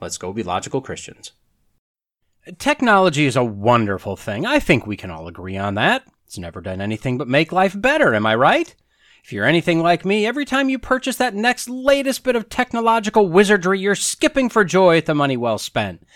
[0.00, 1.32] let's go be logical Christians.
[2.58, 4.46] Technology is a wonderful thing.
[4.46, 6.04] I think we can all agree on that.
[6.26, 8.74] It's never done anything but make life better, am I right?
[9.24, 13.28] If you're anything like me, every time you purchase that next latest bit of technological
[13.28, 16.06] wizardry, you're skipping for joy at the money well spent.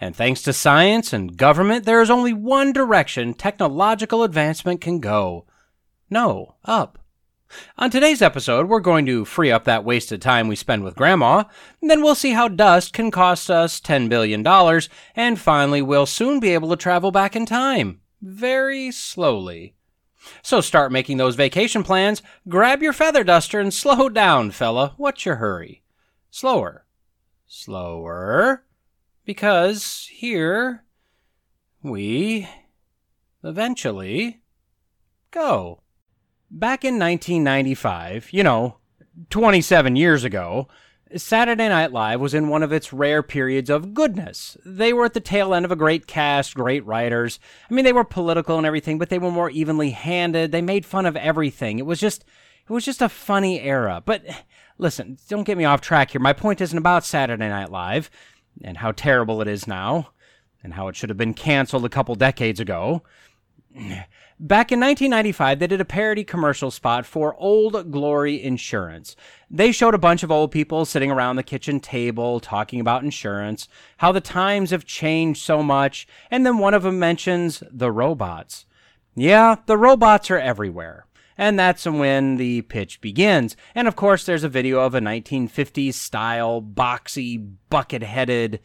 [0.00, 5.46] And thanks to science and government, there is only one direction technological advancement can go.
[6.08, 6.99] No, up.
[7.76, 11.44] On today's episode, we're going to free up that wasted time we spend with Grandma,
[11.82, 14.46] then we'll see how dust can cost us $10 billion,
[15.16, 18.00] and finally, we'll soon be able to travel back in time.
[18.22, 19.74] Very slowly.
[20.42, 24.94] So start making those vacation plans, grab your feather duster, and slow down, fella.
[24.96, 25.82] What's your hurry?
[26.30, 26.84] Slower.
[27.46, 28.64] Slower.
[29.24, 30.84] Because here
[31.82, 32.48] we
[33.42, 34.40] eventually
[35.30, 35.82] go.
[36.50, 38.78] Back in 1995, you know,
[39.30, 40.66] 27 years ago,
[41.16, 44.56] Saturday Night Live was in one of its rare periods of goodness.
[44.64, 47.38] They were at the tail end of a great cast, great writers.
[47.70, 50.50] I mean, they were political and everything, but they were more evenly handed.
[50.50, 51.78] They made fun of everything.
[51.78, 52.24] It was just
[52.68, 54.02] it was just a funny era.
[54.04, 54.24] But
[54.78, 56.20] listen, don't get me off track here.
[56.20, 58.10] My point isn't about Saturday Night Live
[58.62, 60.10] and how terrible it is now
[60.62, 63.02] and how it should have been canceled a couple decades ago.
[63.72, 69.14] Back in 1995, they did a parody commercial spot for Old Glory Insurance.
[69.50, 73.68] They showed a bunch of old people sitting around the kitchen table talking about insurance,
[73.98, 78.64] how the times have changed so much, and then one of them mentions the robots.
[79.14, 81.06] Yeah, the robots are everywhere.
[81.36, 83.56] And that's when the pitch begins.
[83.74, 88.60] And of course, there's a video of a 1950s style, boxy, bucket headed,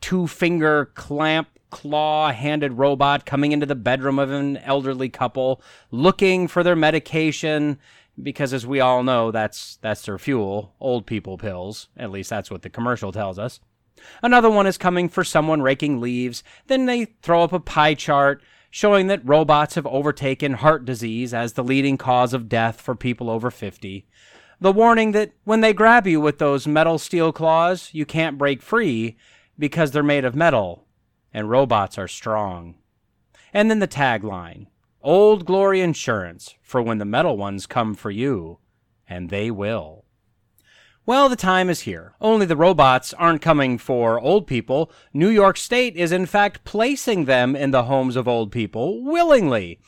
[0.00, 6.46] two finger clamp claw handed robot coming into the bedroom of an elderly couple looking
[6.46, 7.80] for their medication
[8.22, 11.88] because as we all know that's that's their fuel old people pills.
[11.96, 13.58] At least that's what the commercial tells us.
[14.22, 16.44] Another one is coming for someone raking leaves.
[16.68, 18.40] Then they throw up a pie chart
[18.70, 23.28] showing that robots have overtaken heart disease as the leading cause of death for people
[23.28, 24.06] over 50
[24.60, 28.62] the warning that when they grab you with those metal steel claws you can't break
[28.62, 29.16] free
[29.58, 30.83] because they're made of metal
[31.34, 32.76] and robots are strong.
[33.52, 34.68] And then the tagline
[35.02, 38.58] Old Glory Insurance for when the metal ones come for you,
[39.06, 40.04] and they will.
[41.04, 42.14] Well, the time is here.
[42.18, 44.90] Only the robots aren't coming for old people.
[45.12, 49.80] New York State is, in fact, placing them in the homes of old people willingly.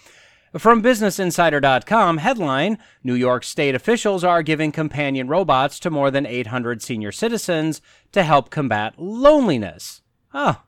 [0.59, 6.83] From BusinessInsider.com, headline New York State officials are giving companion robots to more than 800
[6.83, 7.81] senior citizens
[8.13, 10.03] to help combat loneliness.
[10.34, 10.63] Oh,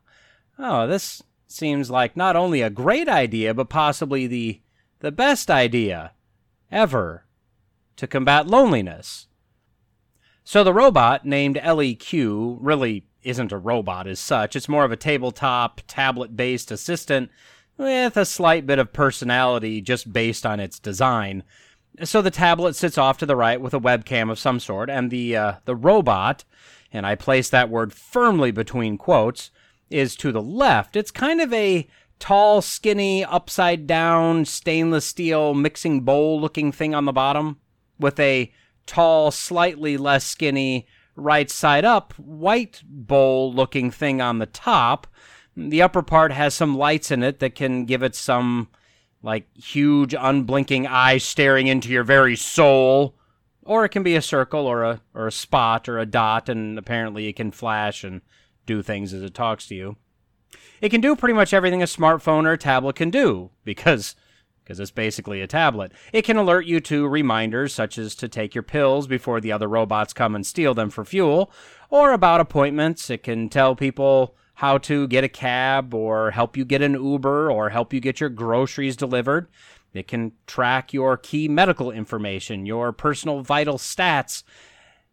[0.58, 4.60] oh, this seems like not only a great idea, but possibly the,
[5.00, 6.12] the best idea
[6.70, 7.24] ever
[7.96, 9.26] to combat loneliness.
[10.44, 14.56] So the robot named ElliQ really isn't a robot as such.
[14.56, 17.30] It's more of a tabletop, tablet based assistant
[17.76, 21.42] with a slight bit of personality just based on its design.
[22.04, 25.10] So the tablet sits off to the right with a webcam of some sort, and
[25.10, 26.44] the uh, the robot,
[26.92, 29.50] and I place that word firmly between quotes,
[29.90, 30.96] is to the left.
[30.96, 31.86] It's kind of a
[32.18, 37.58] tall, skinny, upside down stainless steel mixing bowl looking thing on the bottom
[37.98, 38.52] with a
[38.86, 45.06] tall, slightly less skinny, right side up white bowl looking thing on the top.
[45.56, 48.68] The upper part has some lights in it that can give it some
[49.22, 53.16] like huge unblinking eyes staring into your very soul
[53.62, 56.78] or it can be a circle or a or a spot or a dot and
[56.78, 58.22] apparently it can flash and
[58.68, 59.96] do things as it talks to you.
[60.80, 64.14] It can do pretty much everything a smartphone or a tablet can do because
[64.62, 65.92] because it's basically a tablet.
[66.12, 69.66] It can alert you to reminders such as to take your pills before the other
[69.66, 71.50] robots come and steal them for fuel,
[71.88, 73.08] or about appointments.
[73.08, 77.50] It can tell people how to get a cab, or help you get an Uber,
[77.50, 79.48] or help you get your groceries delivered.
[79.94, 84.42] It can track your key medical information, your personal vital stats,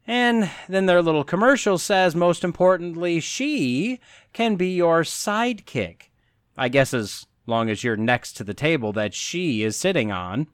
[0.07, 3.99] and then their little commercial says, most importantly, she
[4.33, 6.09] can be your sidekick.
[6.57, 10.47] I guess as long as you're next to the table that she is sitting on.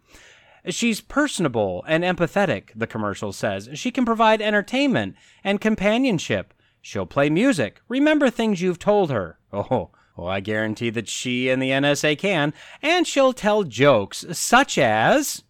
[0.67, 3.69] She's personable and empathetic, the commercial says.
[3.73, 6.53] She can provide entertainment and companionship.
[6.81, 9.37] She'll play music, remember things you've told her.
[9.53, 12.53] Oh, well, I guarantee that she and the NSA can.
[12.81, 15.43] And she'll tell jokes, such as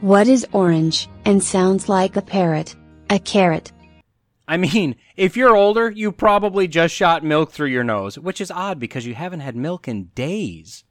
[0.00, 2.76] What is orange and sounds like a parrot?
[3.12, 3.72] A carrot.
[4.48, 8.50] I mean, if you're older, you probably just shot milk through your nose, which is
[8.50, 10.84] odd because you haven't had milk in days.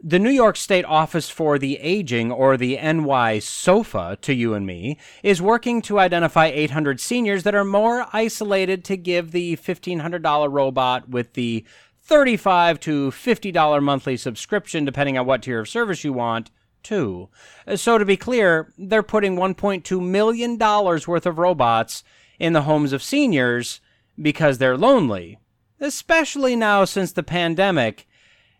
[0.00, 4.64] The New York State Office for the Aging, or the NY SOFA to you and
[4.64, 10.52] me, is working to identify 800 seniors that are more isolated to give the $1,500
[10.52, 11.64] robot with the
[12.00, 16.52] 35 to $50 monthly subscription, depending on what tier of service you want,
[16.86, 17.28] to.
[17.76, 22.04] So, to be clear, they're putting $1.2 million worth of robots
[22.38, 23.80] in the homes of seniors
[24.20, 25.38] because they're lonely,
[25.80, 28.06] especially now since the pandemic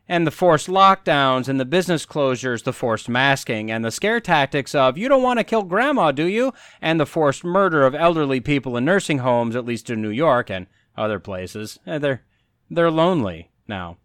[0.08, 4.74] and the forced lockdowns and the business closures, the forced masking, and the scare tactics
[4.74, 6.52] of, you don't want to kill grandma, do you?
[6.80, 10.50] And the forced murder of elderly people in nursing homes, at least in New York
[10.50, 11.78] and other places.
[11.86, 12.22] Eh, they're,
[12.70, 13.98] they're lonely now.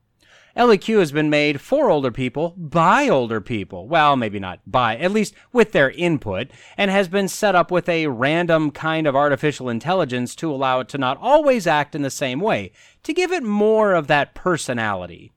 [0.55, 3.87] ElliQ has been made for older people by older people.
[3.87, 7.87] Well, maybe not by, at least with their input, and has been set up with
[7.87, 12.09] a random kind of artificial intelligence to allow it to not always act in the
[12.09, 12.71] same way,
[13.03, 15.31] to give it more of that personality.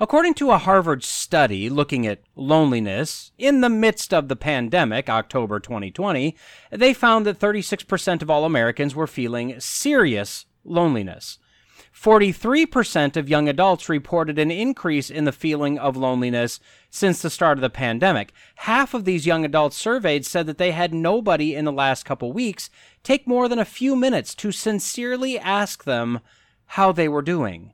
[0.00, 5.58] According to a Harvard study looking at loneliness in the midst of the pandemic, October
[5.58, 6.36] 2020,
[6.70, 11.38] they found that 36% of all Americans were feeling serious loneliness.
[12.00, 16.60] 43% of young adults reported an increase in the feeling of loneliness
[16.90, 18.32] since the start of the pandemic.
[18.56, 22.32] Half of these young adults surveyed said that they had nobody in the last couple
[22.32, 22.70] weeks
[23.02, 26.20] take more than a few minutes to sincerely ask them
[26.66, 27.72] how they were doing.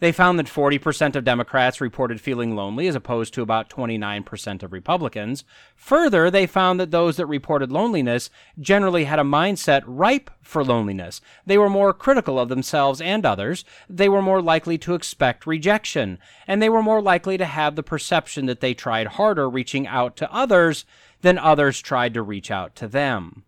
[0.00, 4.72] They found that 40% of Democrats reported feeling lonely as opposed to about 29% of
[4.72, 5.44] Republicans.
[5.74, 8.30] Further, they found that those that reported loneliness
[8.60, 11.20] generally had a mindset ripe for loneliness.
[11.44, 13.64] They were more critical of themselves and others.
[13.88, 16.18] They were more likely to expect rejection.
[16.46, 20.16] And they were more likely to have the perception that they tried harder reaching out
[20.18, 20.84] to others
[21.22, 23.42] than others tried to reach out to them.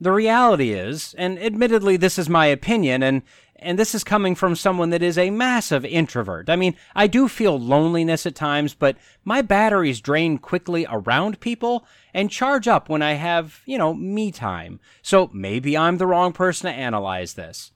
[0.00, 3.22] The reality is, and admittedly this is my opinion, and
[3.58, 6.48] and this is coming from someone that is a massive introvert.
[6.48, 11.86] I mean, I do feel loneliness at times, but my batteries drain quickly around people
[12.14, 14.80] and charge up when I have, you know, me time.
[15.02, 17.72] So maybe I'm the wrong person to analyze this.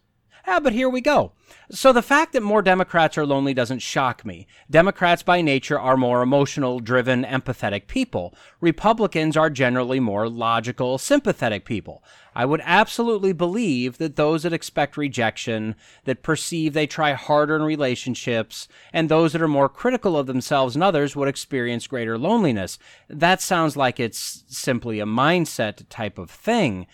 [0.46, 1.32] Ah, but here we go.
[1.70, 4.46] So the fact that more Democrats are lonely doesn't shock me.
[4.68, 8.34] Democrats by nature are more emotional, driven, empathetic people.
[8.60, 12.02] Republicans are generally more logical, sympathetic people.
[12.34, 17.62] I would absolutely believe that those that expect rejection, that perceive they try harder in
[17.62, 22.78] relationships, and those that are more critical of themselves and others would experience greater loneliness.
[23.08, 26.86] That sounds like it's simply a mindset type of thing.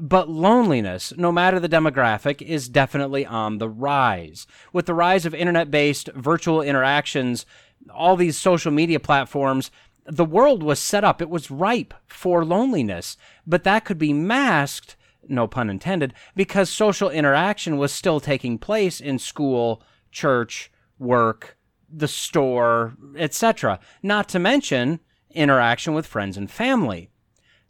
[0.00, 4.46] But loneliness, no matter the demographic, is definitely on the rise.
[4.72, 7.46] With the rise of internet based virtual interactions,
[7.92, 9.70] all these social media platforms,
[10.06, 13.16] the world was set up, it was ripe for loneliness.
[13.46, 14.96] But that could be masked,
[15.28, 21.56] no pun intended, because social interaction was still taking place in school, church, work,
[21.88, 23.78] the store, etc.
[24.02, 25.00] Not to mention
[25.30, 27.10] interaction with friends and family.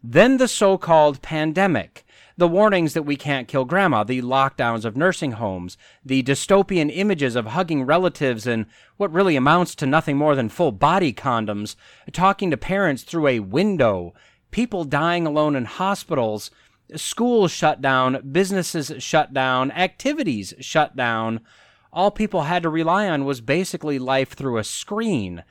[0.03, 2.04] Then the so called pandemic
[2.37, 7.35] the warnings that we can't kill grandma, the lockdowns of nursing homes, the dystopian images
[7.35, 8.65] of hugging relatives in
[8.97, 11.75] what really amounts to nothing more than full body condoms,
[12.11, 14.13] talking to parents through a window,
[14.51, 16.51] people dying alone in hospitals,
[16.95, 21.39] schools shut down, businesses shut down, activities shut down.
[21.93, 25.43] All people had to rely on was basically life through a screen.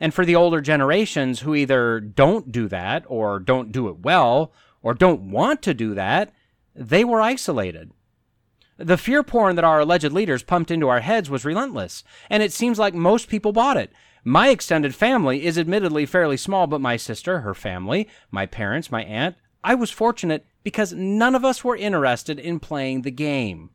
[0.00, 4.54] And for the older generations who either don't do that or don't do it well
[4.82, 6.32] or don't want to do that,
[6.74, 7.92] they were isolated.
[8.76, 12.52] The fear porn that our alleged leaders pumped into our heads was relentless, and it
[12.52, 13.92] seems like most people bought it.
[14.24, 19.04] My extended family is admittedly fairly small, but my sister, her family, my parents, my
[19.04, 23.70] aunt, I was fortunate because none of us were interested in playing the game.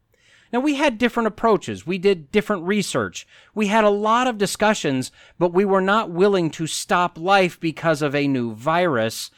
[0.52, 1.86] Now, we had different approaches.
[1.86, 3.28] We did different research.
[3.54, 8.02] We had a lot of discussions, but we were not willing to stop life because
[8.02, 9.32] of a new virus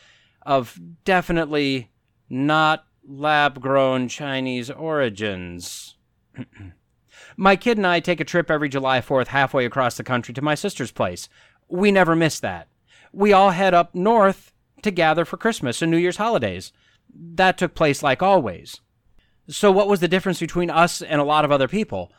[0.48, 1.92] of definitely
[2.30, 5.96] not lab grown Chinese origins.
[7.38, 10.42] my kid and I take a trip every July 4th halfway across the country to
[10.42, 11.28] my sister's place.
[11.68, 12.70] We never miss that.
[13.12, 16.72] We all head up north to gather for Christmas and New Year's holidays.
[17.14, 18.80] That took place like always.
[19.50, 22.12] So, what was the difference between us and a lot of other people?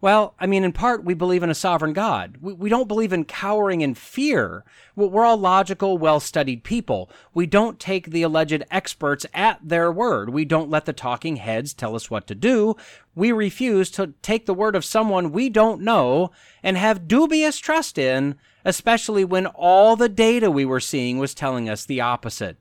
[0.00, 2.36] Well, I mean, in part, we believe in a sovereign God.
[2.42, 4.62] We, we don't believe in cowering in fear.
[4.94, 7.10] We're all logical, well studied people.
[7.32, 10.28] We don't take the alleged experts at their word.
[10.28, 12.76] We don't let the talking heads tell us what to do.
[13.14, 16.32] We refuse to take the word of someone we don't know
[16.62, 18.34] and have dubious trust in,
[18.64, 22.58] especially when all the data we were seeing was telling us the opposite.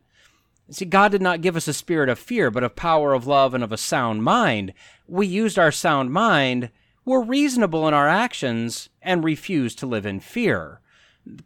[0.70, 3.54] See, God did not give us a spirit of fear, but of power, of love,
[3.54, 4.74] and of a sound mind.
[5.08, 6.70] We used our sound mind
[7.06, 10.80] we're reasonable in our actions and refuse to live in fear.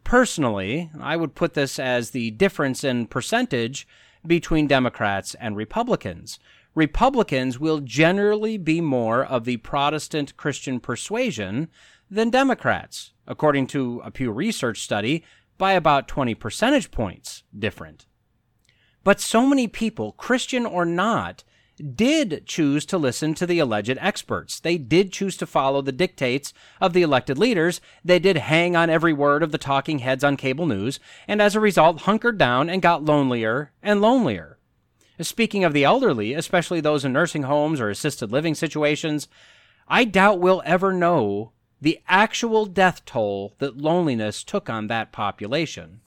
[0.04, 3.86] Personally, I would put this as the difference in percentage
[4.26, 6.38] between Democrats and Republicans.
[6.74, 11.68] Republicans will generally be more of the Protestant Christian persuasion
[12.10, 15.24] than Democrats, according to a Pew Research study,
[15.56, 18.06] by about 20 percentage points different.
[19.04, 21.42] But so many people, Christian or not,
[21.78, 24.60] did choose to listen to the alleged experts.
[24.60, 27.80] They did choose to follow the dictates of the elected leaders.
[28.04, 31.54] They did hang on every word of the talking heads on cable news, and as
[31.54, 34.58] a result, hunkered down and got lonelier and lonelier.
[35.20, 39.26] Speaking of the elderly, especially those in nursing homes or assisted living situations,
[39.88, 46.00] I doubt we'll ever know the actual death toll that loneliness took on that population.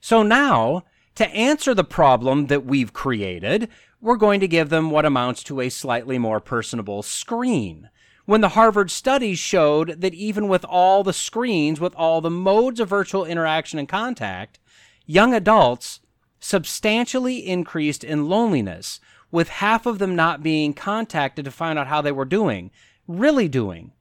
[0.00, 0.84] So now,
[1.16, 3.68] to answer the problem that we've created,
[4.00, 7.90] we're going to give them what amounts to a slightly more personable screen.
[8.26, 12.78] When the Harvard studies showed that even with all the screens, with all the modes
[12.78, 14.60] of virtual interaction and contact,
[15.06, 16.00] young adults
[16.38, 19.00] substantially increased in loneliness,
[19.30, 22.70] with half of them not being contacted to find out how they were doing,
[23.06, 23.92] really doing.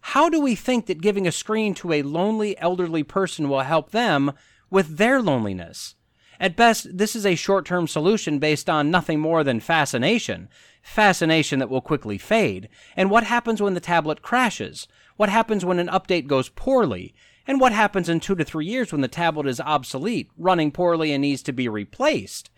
[0.00, 3.90] How do we think that giving a screen to a lonely elderly person will help
[3.90, 4.32] them
[4.70, 5.94] with their loneliness?
[6.40, 10.48] At best, this is a short term solution based on nothing more than fascination.
[10.82, 12.68] Fascination that will quickly fade.
[12.96, 14.88] And what happens when the tablet crashes?
[15.16, 17.14] What happens when an update goes poorly?
[17.46, 21.12] And what happens in two to three years when the tablet is obsolete, running poorly,
[21.12, 22.50] and needs to be replaced?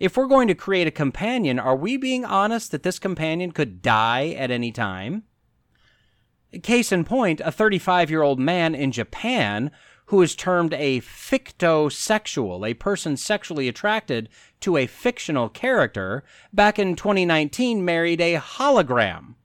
[0.00, 3.82] If we're going to create a companion, are we being honest that this companion could
[3.82, 5.24] die at any time?
[6.62, 9.70] Case in point, a 35 year old man in Japan
[10.12, 14.28] who is termed a fictosexual, a person sexually attracted
[14.60, 19.36] to a fictional character, back in 2019 married a hologram.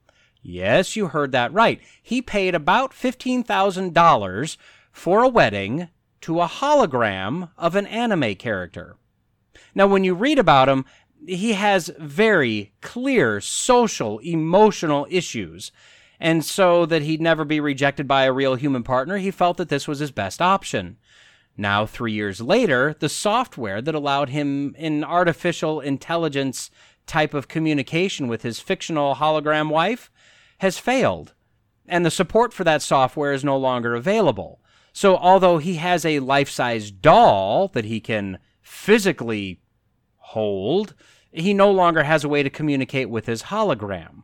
[0.41, 1.79] Yes, you heard that right.
[2.03, 4.57] He paid about $15,000
[4.91, 5.87] for a wedding
[6.19, 8.97] to a hologram of an anime character.
[9.73, 10.83] Now, when you read about him,
[11.25, 15.71] he has very clear social, emotional issues
[16.19, 19.69] and so that he'd never be rejected by a real human partner, he felt that
[19.69, 20.97] this was his best option.
[21.55, 26.69] Now, three years later, the software that allowed him an artificial intelligence
[27.07, 30.11] type of communication with his fictional hologram wife
[30.59, 31.33] has failed,
[31.87, 34.59] and the support for that software is no longer available.
[34.93, 39.61] So, although he has a life size doll that he can physically
[40.17, 40.93] hold,
[41.31, 44.23] he no longer has a way to communicate with his hologram.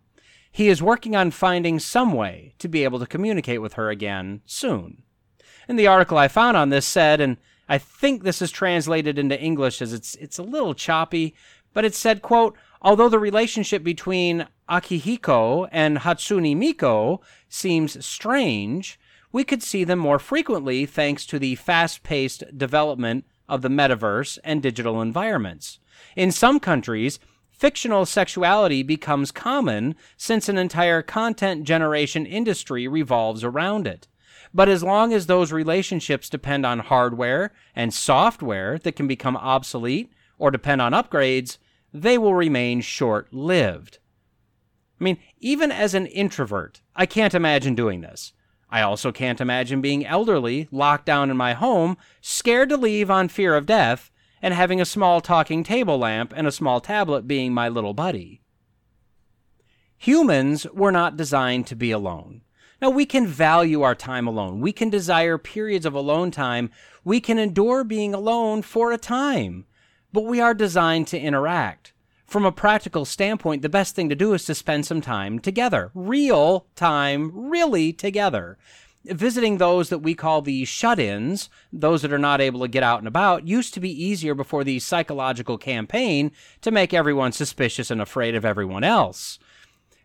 [0.53, 4.41] He is working on finding some way to be able to communicate with her again
[4.45, 5.01] soon.
[5.67, 9.41] And the article I found on this said, and I think this is translated into
[9.41, 11.33] English as it's it's a little choppy,
[11.73, 17.17] but it said, quote, although the relationship between Akihiko and Hatsune Miku
[17.49, 18.99] seems strange,
[19.31, 24.61] we could see them more frequently thanks to the fast-paced development of the metaverse and
[24.61, 25.79] digital environments.
[26.15, 27.17] In some countries,
[27.53, 34.07] fictional sexuality becomes common since an entire content generation industry revolves around it.
[34.53, 40.11] But as long as those relationships depend on hardware and software that can become obsolete
[40.37, 41.57] or depend on upgrades,
[41.93, 43.99] they will remain short lived.
[44.99, 48.33] I mean, even as an introvert, I can't imagine doing this.
[48.69, 53.27] I also can't imagine being elderly, locked down in my home, scared to leave on
[53.27, 54.09] fear of death,
[54.43, 58.41] and having a small talking table lamp and a small tablet being my little buddy.
[59.97, 62.41] Humans were not designed to be alone.
[62.81, 64.59] Now, we can value our time alone.
[64.59, 66.71] We can desire periods of alone time.
[67.05, 69.65] We can endure being alone for a time.
[70.11, 71.93] But we are designed to interact.
[72.25, 75.91] From a practical standpoint, the best thing to do is to spend some time together.
[75.93, 78.57] Real time, really together
[79.05, 82.83] visiting those that we call the shut ins, those that are not able to get
[82.83, 86.31] out and about, used to be easier before the psychological campaign
[86.61, 89.39] to make everyone suspicious and afraid of everyone else.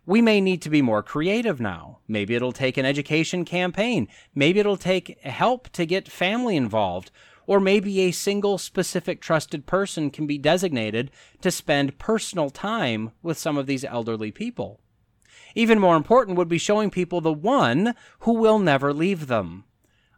[0.07, 1.99] We may need to be more creative now.
[2.09, 4.09] Maybe it'll take an education campaign.
[4.35, 7.11] Maybe it'll take help to get family involved.
[7.47, 11.11] Or maybe a single specific trusted person can be designated
[11.43, 14.81] to spend personal time with some of these elderly people.
[15.55, 19.65] Even more important would be showing people the one who will never leave them.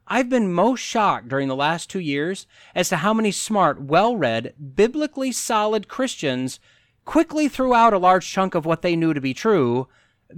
[0.06, 4.16] I've been most shocked during the last two years as to how many smart, well
[4.16, 6.58] read, biblically solid Christians
[7.04, 9.86] quickly threw out a large chunk of what they knew to be true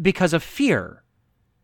[0.00, 1.02] because of fear.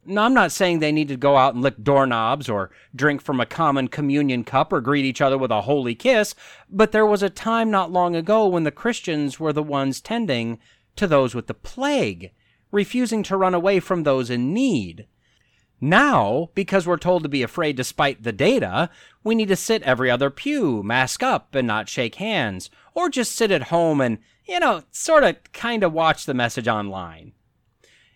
[0.06, 3.40] Now, I'm not saying they need to go out and lick doorknobs or drink from
[3.40, 6.34] a common communion cup or greet each other with a holy kiss,
[6.70, 10.58] but there was a time not long ago when the Christians were the ones tending
[10.96, 12.30] to those with the plague,
[12.70, 15.06] refusing to run away from those in need.
[15.80, 18.90] Now, because we're told to be afraid despite the data,
[19.22, 23.36] we need to sit every other pew, mask up, and not shake hands, or just
[23.36, 27.32] sit at home and, you know, sort of kind of watch the message online.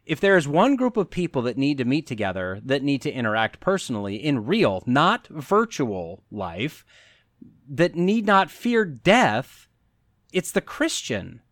[0.05, 3.13] If there is one group of people that need to meet together, that need to
[3.13, 6.85] interact personally in real, not virtual life,
[7.69, 9.69] that need not fear death,
[10.33, 11.43] it's the Christian.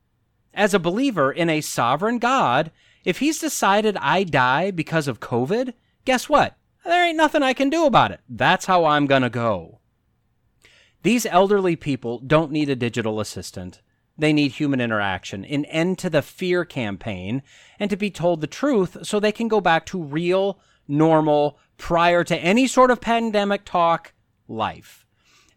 [0.53, 2.73] As a believer in a sovereign God,
[3.05, 5.73] if he's decided I die because of COVID,
[6.05, 6.57] guess what?
[6.85, 8.21] There ain't nothing I can do about it.
[8.29, 9.81] That's how I'm going to go.
[11.03, 13.81] These elderly people don't need a digital assistant.
[14.19, 17.43] They need human interaction, an end to the fear campaign,
[17.79, 22.23] and to be told the truth so they can go back to real, normal, prior
[22.25, 24.13] to any sort of pandemic talk
[24.47, 25.07] life.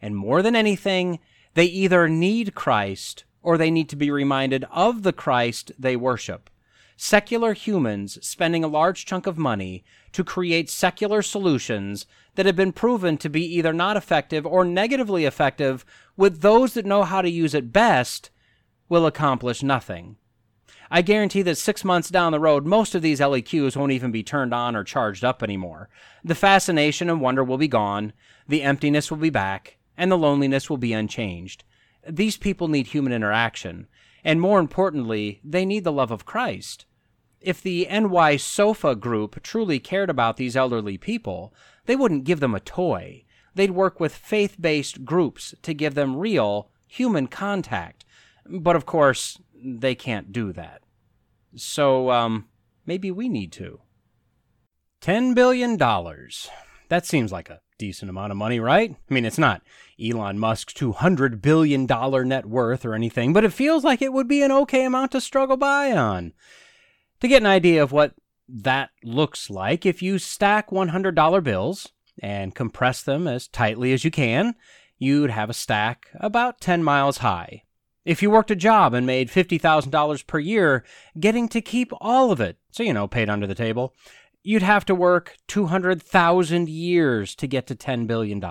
[0.01, 1.19] And more than anything,
[1.55, 6.50] they either need Christ or they need to be reminded of the Christ they worship.
[6.95, 12.71] Secular humans spending a large chunk of money to create secular solutions that have been
[12.71, 15.83] proven to be either not effective or negatively effective
[16.15, 18.29] with those that know how to use it best
[18.89, 20.17] will accomplish nothing.
[20.91, 24.21] I guarantee that six months down the road, most of these ElliQs won't even be
[24.21, 25.89] turned on or charged up anymore.
[26.23, 28.13] The fascination and wonder will be gone,
[28.47, 31.63] the emptiness will be back, and the loneliness will be unchanged.
[32.07, 33.88] These people need human interaction,
[34.24, 36.86] and more importantly, they need the love of Christ.
[37.42, 41.53] If the NY Sofa group truly cared about these elderly people,
[41.86, 43.25] they wouldn't give them a toy.
[43.53, 48.06] They'd work with faith based groups to give them real human contact.
[48.48, 50.82] But of course, they can't do that.
[51.56, 52.48] So, um,
[52.86, 53.82] maybe we need to.
[55.01, 55.77] $10 billion.
[55.77, 58.92] That seems like a decent amount of money, right?
[58.92, 59.62] I mean, it's not
[60.03, 64.42] Elon Musk's $200 billion net worth or anything, but it feels like it would be
[64.42, 66.33] an okay amount to struggle by on.
[67.22, 68.16] To get an idea of what
[68.50, 74.11] that looks like, if you stack $100 bills and compress them as tightly as you
[74.11, 74.55] can,
[74.98, 77.63] you'd have a stack about 10 miles high.
[78.05, 80.83] If you worked a job and made $50,000 per year,
[81.18, 83.94] getting to keep all of it, so you know, paid under the table,
[84.44, 88.44] you'd have to work 200,000 years to get to $10 billion.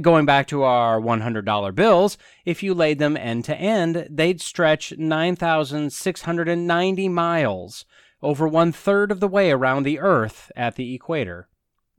[0.00, 4.92] Going back to our $100 bills, if you laid them end to end, they'd stretch
[4.98, 7.84] 9,690 miles,
[8.20, 11.46] over one third of the way around the Earth at the equator.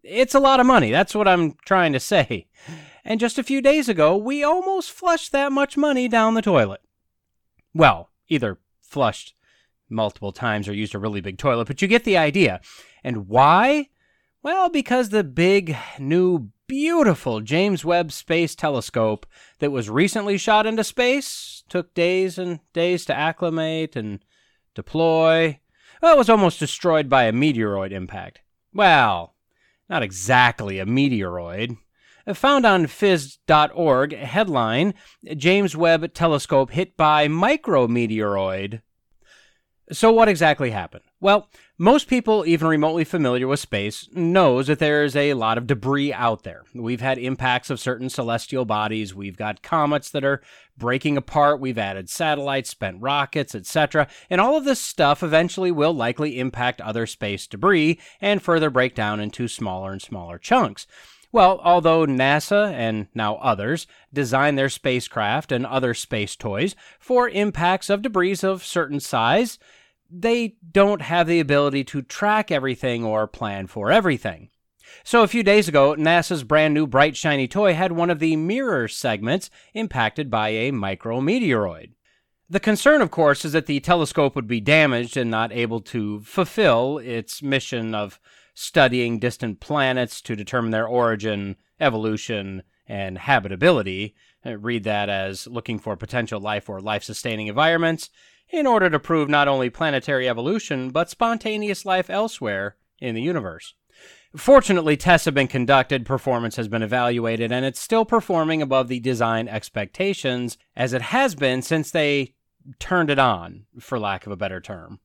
[0.04, 2.48] It's a lot of money, that's what I'm trying to say.
[3.06, 6.82] And just a few days ago, we almost flushed that much money down the toilet.
[7.74, 9.34] Well, either flushed
[9.90, 12.60] multiple times or used a really big toilet, but you get the idea.
[13.02, 13.88] And why?
[14.44, 19.26] Well, because the big, new, beautiful James Webb Space Telescope
[19.60, 24.24] that was recently shot into space took days and days to acclimate and
[24.76, 25.60] deploy.
[26.02, 28.42] Well, it was almost destroyed by a meteoroid impact.
[28.74, 29.36] Well,
[29.90, 31.78] not exactly a meteoroid.
[32.32, 34.94] Found on phys.org, headline
[35.36, 38.82] James Webb Telescope hit by micrometeoroid.
[39.94, 41.06] So, what exactly happened?
[41.22, 45.68] Well, most people, even remotely familiar with space, knows that there is a lot of
[45.68, 46.64] debris out there.
[46.74, 49.14] We've had impacts of certain celestial bodies.
[49.14, 50.42] We've got comets that are
[50.76, 51.60] breaking apart.
[51.60, 54.08] We've added satellites, spent rockets, etc.
[54.28, 58.96] And all of this stuff eventually will likely impact other space debris and further break
[58.96, 60.88] down into smaller and smaller chunks.
[61.32, 67.90] Well, although NASA and now others design their spacecraft and other space toys for impacts
[67.92, 69.60] of debris of certain size,
[70.10, 74.50] they don't have the ability to track everything or plan for everything.
[75.04, 78.36] So, a few days ago, NASA's brand new bright shiny toy had one of the
[78.36, 81.92] mirror segments impacted by a micrometeoroid.
[82.50, 86.22] The concern, of course, is that the telescope would be damaged and not able to
[86.22, 88.20] fulfill its mission of
[88.54, 94.16] studying distant planets to determine their origin, evolution, and habitability.
[94.46, 98.10] Uh, read that as looking for potential life or life sustaining environments
[98.50, 103.74] in order to prove not only planetary evolution, but spontaneous life elsewhere in the universe.
[104.36, 109.00] Fortunately, tests have been conducted, performance has been evaluated, and it's still performing above the
[109.00, 112.34] design expectations as it has been since they
[112.80, 115.00] turned it on, for lack of a better term.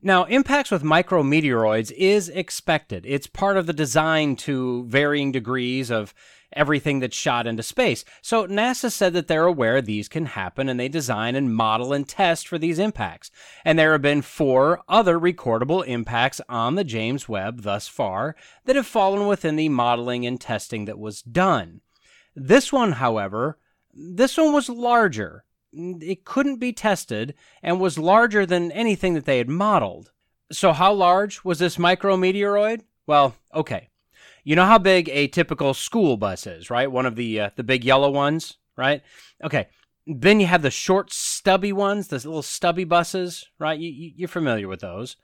[0.00, 3.04] Now, impacts with micrometeoroids is expected.
[3.06, 6.14] It's part of the design to varying degrees of
[6.54, 8.04] everything that's shot into space.
[8.20, 12.08] So NASA said that they're aware these can happen and they design and model and
[12.08, 13.30] test for these impacts.
[13.64, 18.76] And there have been four other recordable impacts on the James Webb thus far that
[18.76, 21.80] have fallen within the modeling and testing that was done.
[22.34, 23.58] This one, however,
[23.92, 25.44] this one was larger.
[25.72, 30.12] It couldn't be tested and was larger than anything that they had modeled.
[30.50, 32.82] So, how large was this micrometeoroid?
[33.06, 33.88] Well, okay.
[34.44, 36.90] You know how big a typical school bus is, right?
[36.90, 39.02] One of the uh, the big yellow ones, right?
[39.42, 39.68] Okay.
[40.04, 43.78] Then you have the short, stubby ones, the little stubby buses, right?
[43.78, 45.16] You, you're familiar with those.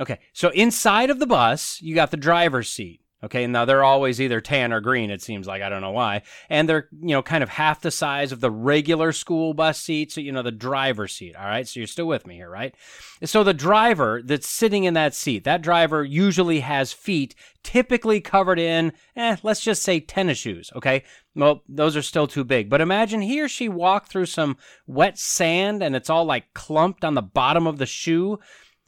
[0.00, 0.18] Okay.
[0.32, 3.02] So inside of the bus, you got the driver's seat.
[3.24, 5.62] Okay, now they're always either tan or green, it seems like.
[5.62, 6.22] I don't know why.
[6.50, 10.12] And they're, you know, kind of half the size of the regular school bus seat.
[10.12, 11.34] So, you know, the driver's seat.
[11.34, 11.66] All right.
[11.66, 12.74] So you're still with me here, right?
[13.24, 18.58] So the driver that's sitting in that seat, that driver usually has feet typically covered
[18.58, 20.70] in, eh, let's just say tennis shoes.
[20.76, 21.02] Okay.
[21.34, 22.68] Well, those are still too big.
[22.68, 27.04] But imagine he or she walked through some wet sand and it's all like clumped
[27.04, 28.38] on the bottom of the shoe.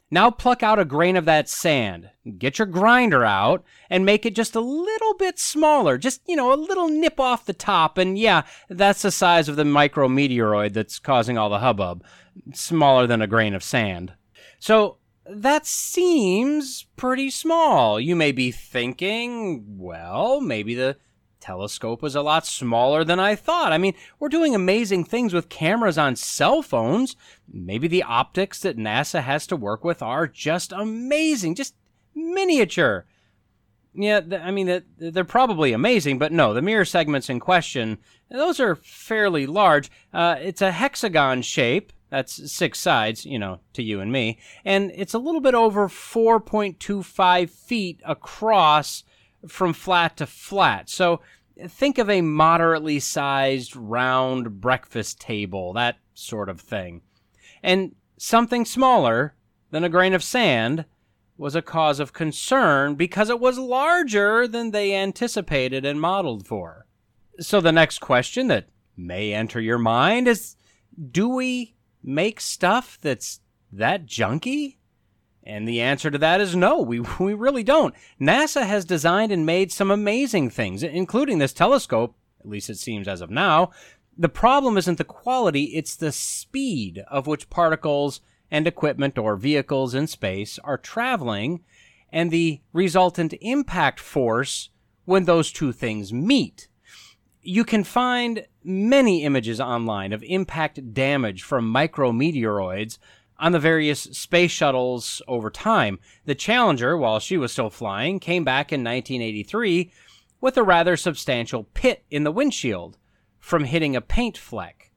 [0.09, 4.35] Now pluck out a grain of that sand, get your grinder out, and make it
[4.35, 5.97] just a little bit smaller.
[5.97, 7.97] Just, you know, a little nip off the top.
[7.97, 12.05] And yeah, that's the size of the micrometeoroid that's causing all the hubbub.
[12.53, 14.13] Smaller than a grain of sand.
[14.59, 17.99] So that seems pretty small.
[17.99, 20.97] You may be thinking, well, maybe the
[21.47, 23.71] telescope was a lot smaller than I thought.
[23.71, 27.15] I mean, we're doing amazing things with cameras on cell phones.
[27.47, 31.73] Maybe the optics that NASA has to work with are just amazing, just
[32.13, 33.05] miniature.
[33.95, 37.97] Yeah, I mean, they're probably amazing, but no, the mirror segments in question,
[38.29, 39.89] those are fairly large.
[40.13, 41.93] Uh, it's a hexagon shape.
[42.09, 44.37] That's six sides, you know, to you and me.
[44.65, 49.03] And it's a little bit over 4.25 feet across
[49.47, 50.89] from flat to flat.
[50.89, 51.21] So
[51.67, 57.01] think of a moderately sized round breakfast table, that sort of thing.
[57.63, 59.35] And something smaller
[59.71, 60.85] than a grain of sand
[61.37, 66.87] was a cause of concern because it was larger than they anticipated and modeled for.
[67.39, 70.55] So the next question that may enter your mind is
[71.11, 73.41] do we make stuff that's
[73.71, 74.76] that junky?
[75.47, 77.95] And the answer to that is no, we, we really don't.
[78.19, 83.07] NASA has designed and made some amazing things, including this telescope, at least it seems
[83.07, 83.71] as of now.
[84.17, 88.19] The problem isn't the quality, it's the speed of which particles
[88.51, 91.63] and equipment or vehicles in space are traveling
[92.11, 94.69] and the resultant impact force
[95.05, 96.67] when those two things meet.
[97.41, 102.97] You can find many images online of impact damage from micrometeoroids
[103.39, 105.99] on the various space shuttles over time.
[106.25, 109.91] The Challenger, while she was still flying, came back in 1983
[110.41, 112.97] with a rather substantial pit in the windshield
[113.39, 114.91] from hitting a paint fleck.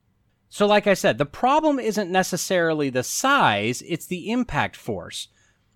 [0.49, 5.29] So, like I said, the problem isn't necessarily the size, it's the impact force.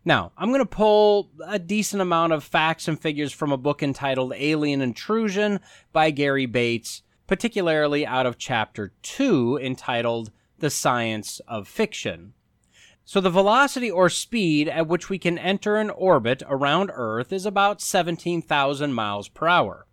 [0.04, 3.82] Now, I'm going to pull a decent amount of facts and figures from a book
[3.82, 5.60] entitled Alien Intrusion
[5.92, 12.34] by Gary Bates, particularly out of chapter 2 entitled The Science of Fiction.
[13.06, 17.44] So the velocity or speed at which we can enter an orbit around Earth is
[17.44, 19.86] about 17,000 miles per hour.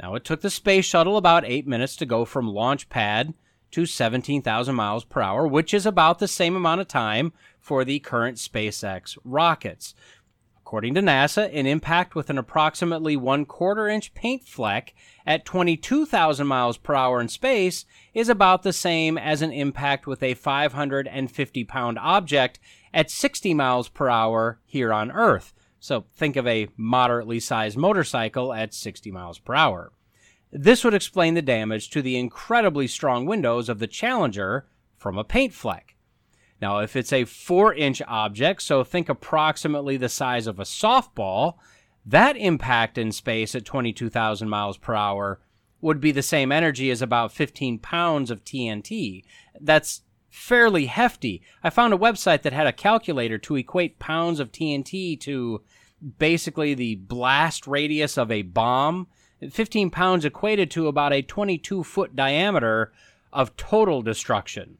[0.00, 3.34] Now, it took the space shuttle about eight minutes to go from launch pad
[3.72, 7.98] to 17,000 miles per hour, which is about the same amount of time for the
[7.98, 9.94] current SpaceX rockets.
[10.68, 14.94] According to NASA, an impact with an approximately one quarter inch paint fleck
[15.26, 20.22] at 22,000 miles per hour in space is about the same as an impact with
[20.22, 22.60] a 550 pound object
[22.92, 25.54] at 60 miles per hour here on Earth.
[25.80, 29.92] So think of a moderately sized motorcycle at 60 miles per hour.
[30.52, 34.66] This would explain the damage to the incredibly strong windows of the Challenger
[34.98, 35.94] from a paint fleck.
[36.60, 41.54] Now, if it's a four inch object, so think approximately the size of a softball,
[42.04, 45.40] that impact in space at 22,000 miles per hour
[45.80, 49.24] would be the same energy as about 15 pounds of TNT.
[49.60, 51.42] That's fairly hefty.
[51.62, 55.62] I found a website that had a calculator to equate pounds of TNT to
[56.18, 59.06] basically the blast radius of a bomb.
[59.50, 62.92] 15 pounds equated to about a 22 foot diameter
[63.32, 64.78] of total destruction.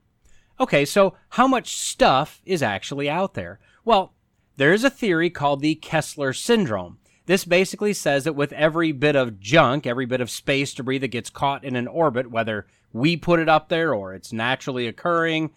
[0.60, 3.60] Okay, so how much stuff is actually out there?
[3.84, 4.14] Well,
[4.56, 6.98] there is a theory called the Kessler syndrome.
[7.26, 11.08] This basically says that with every bit of junk, every bit of space debris that
[11.08, 15.50] gets caught in an orbit, whether we put it up there or it's naturally occurring,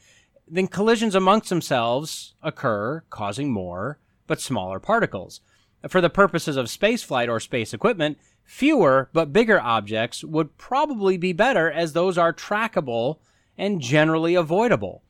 [0.48, 5.42] then collisions amongst themselves occur, causing more but smaller particles.
[5.88, 11.34] For the purposes of spaceflight or space equipment, fewer but bigger objects would probably be
[11.34, 13.18] better as those are trackable
[13.62, 15.04] and generally avoidable.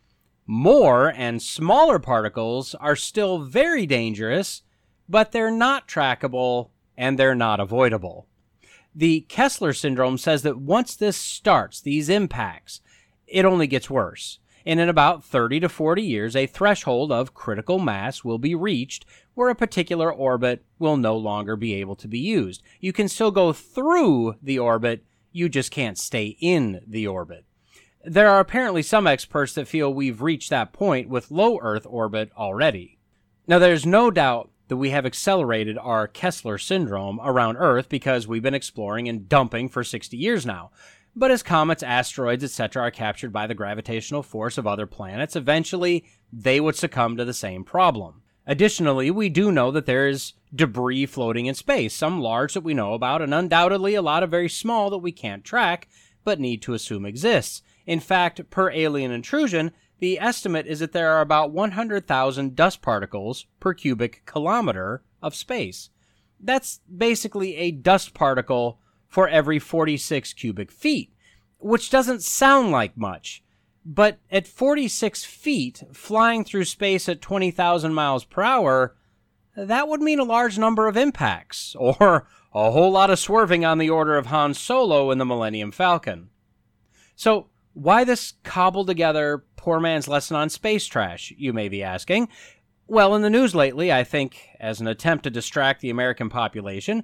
[0.45, 4.63] More and smaller particles are still very dangerous,
[5.07, 8.27] but they're not trackable and they're not avoidable.
[8.93, 12.81] The Kessler syndrome says that once this starts, these impacts,
[13.25, 14.39] it only gets worse.
[14.65, 19.05] And in about 30 to 40 years, a threshold of critical mass will be reached
[19.33, 22.61] where a particular orbit will no longer be able to be used.
[22.81, 27.45] You can still go through the orbit, you just can't stay in the orbit.
[28.03, 32.31] There are apparently some experts that feel we've reached that point with low Earth orbit
[32.35, 32.97] already.
[33.45, 38.41] Now, there's no doubt that we have accelerated our Kessler syndrome around Earth because we've
[38.41, 40.71] been exploring and dumping for 60 years now.
[41.15, 46.05] But as comets, asteroids, etc., are captured by the gravitational force of other planets, eventually
[46.31, 48.21] they would succumb to the same problem.
[48.47, 52.73] Additionally, we do know that there is debris floating in space, some large that we
[52.73, 55.87] know about, and undoubtedly a lot of very small that we can't track,
[56.23, 57.61] but need to assume exists.
[57.85, 63.45] In fact, per alien intrusion, the estimate is that there are about 100,000 dust particles
[63.59, 65.89] per cubic kilometer of space.
[66.39, 71.13] That's basically a dust particle for every 46 cubic feet,
[71.59, 73.43] which doesn't sound like much.
[73.85, 78.95] But at 46 feet, flying through space at 20,000 miles per hour,
[79.55, 83.77] that would mean a large number of impacts, or a whole lot of swerving on
[83.77, 86.29] the order of Han Solo in the Millennium Falcon.
[87.15, 92.29] So, why this cobbled together poor man's lesson on space trash, you may be asking?
[92.87, 97.03] Well, in the news lately, I think, as an attempt to distract the American population,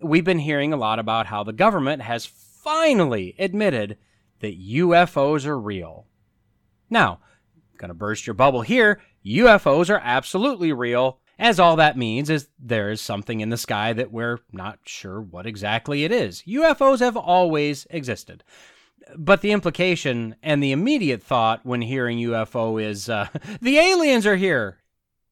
[0.00, 3.98] we've been hearing a lot about how the government has finally admitted
[4.40, 6.06] that UFOs are real.
[6.90, 7.20] Now,
[7.76, 12.90] gonna burst your bubble here, UFOs are absolutely real, as all that means is there
[12.90, 16.42] is something in the sky that we're not sure what exactly it is.
[16.48, 18.42] UFOs have always existed
[19.16, 23.28] but the implication and the immediate thought when hearing UFO is uh,
[23.60, 24.78] the aliens are here.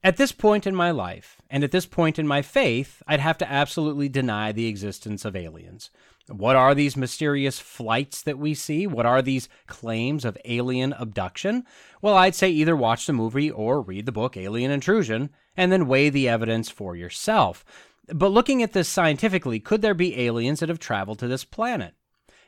[0.03, 3.39] At this point in my life, and at this point in my faith, I'd have
[3.39, 5.91] to absolutely deny the existence of aliens.
[6.29, 8.87] What are these mysterious flights that we see?
[8.87, 11.65] What are these claims of alien abduction?
[12.03, 15.89] Well, I'd say either watch the movie or read the book Alien Intrusion and then
[15.89, 17.65] weigh the evidence for yourself.
[18.13, 21.95] But looking at this scientifically, could there be aliens that have traveled to this planet?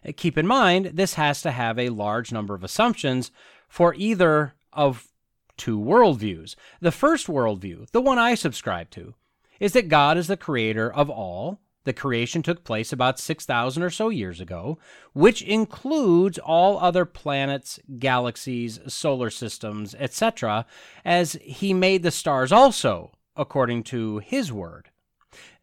[0.06, 3.30] Uh, keep in mind, this has to have a large number of assumptions
[3.68, 5.08] for either of
[5.56, 6.54] two worldviews.
[6.80, 9.14] The first worldview, the one I subscribe to,
[9.60, 11.60] is that God is the creator of all.
[11.84, 14.78] The creation took place about 6,000 or so years ago,
[15.14, 20.66] which includes all other planets, galaxies, solar systems, etc.,
[21.04, 24.90] as he made the stars also, according to his word.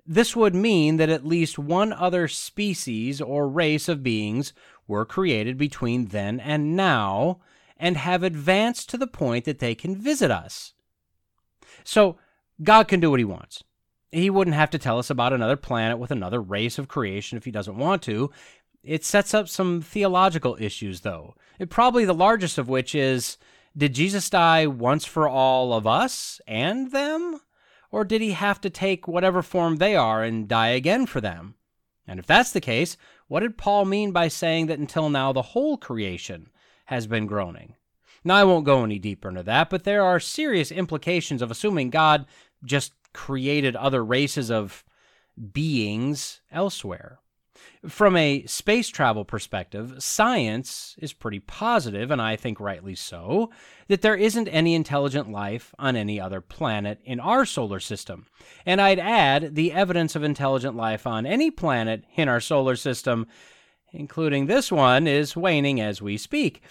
[0.06, 4.54] This would mean that at least one other species or race of beings
[4.88, 7.40] were created between then and now
[7.78, 10.74] and have advanced to the point that they can visit us.
[11.84, 12.18] So,
[12.64, 13.64] God can do what he wants.
[14.12, 17.44] He wouldn't have to tell us about another planet with another race of creation if
[17.44, 18.32] he doesn't want to.
[18.82, 21.36] It sets up some theological issues, though.
[21.60, 23.38] It, probably the largest of which is
[23.76, 27.42] Did Jesus die once for all of us and them?
[27.96, 31.56] Or did he have to take whatever form they are and die again for them?
[32.06, 32.98] And if that's the case,
[33.30, 36.50] what did Paul mean by saying that until now the whole creation
[36.88, 37.76] has been groaning?
[38.22, 41.90] Now, I won't go any deeper into that, but there are serious implications of assuming
[41.90, 42.26] God
[42.66, 44.84] just created other races of
[45.54, 47.20] beings elsewhere.
[47.88, 53.52] From a space travel perspective, science is pretty positive, and I think rightly so,
[53.88, 58.26] that there isn't any intelligent life on any other planet in our solar system.
[58.66, 63.28] And I'd add the evidence of intelligent life on any planet in our solar system,
[63.92, 66.62] including this one, is waning as we speak.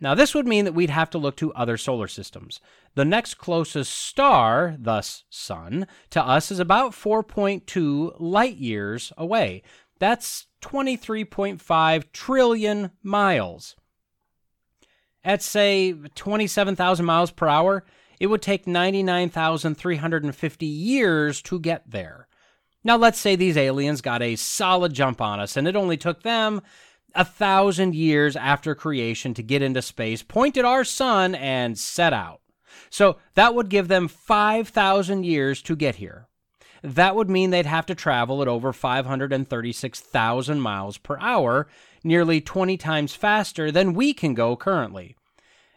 [0.00, 2.60] Now, this would mean that we'd have to look to other solar systems.
[2.94, 9.62] The next closest star, thus Sun, to us is about 4.2 light years away.
[9.98, 13.76] That's 23.5 trillion miles.
[15.24, 17.84] At, say, 27,000 miles per hour,
[18.20, 22.28] it would take 99,350 years to get there.
[22.84, 26.22] Now, let's say these aliens got a solid jump on us, and it only took
[26.22, 26.62] them
[27.14, 32.12] a thousand years after creation to get into space, point at our sun, and set
[32.12, 32.40] out.
[32.90, 36.27] So that would give them 5,000 years to get here.
[36.82, 41.68] That would mean they'd have to travel at over 536,000 miles per hour,
[42.04, 45.16] nearly 20 times faster than we can go currently.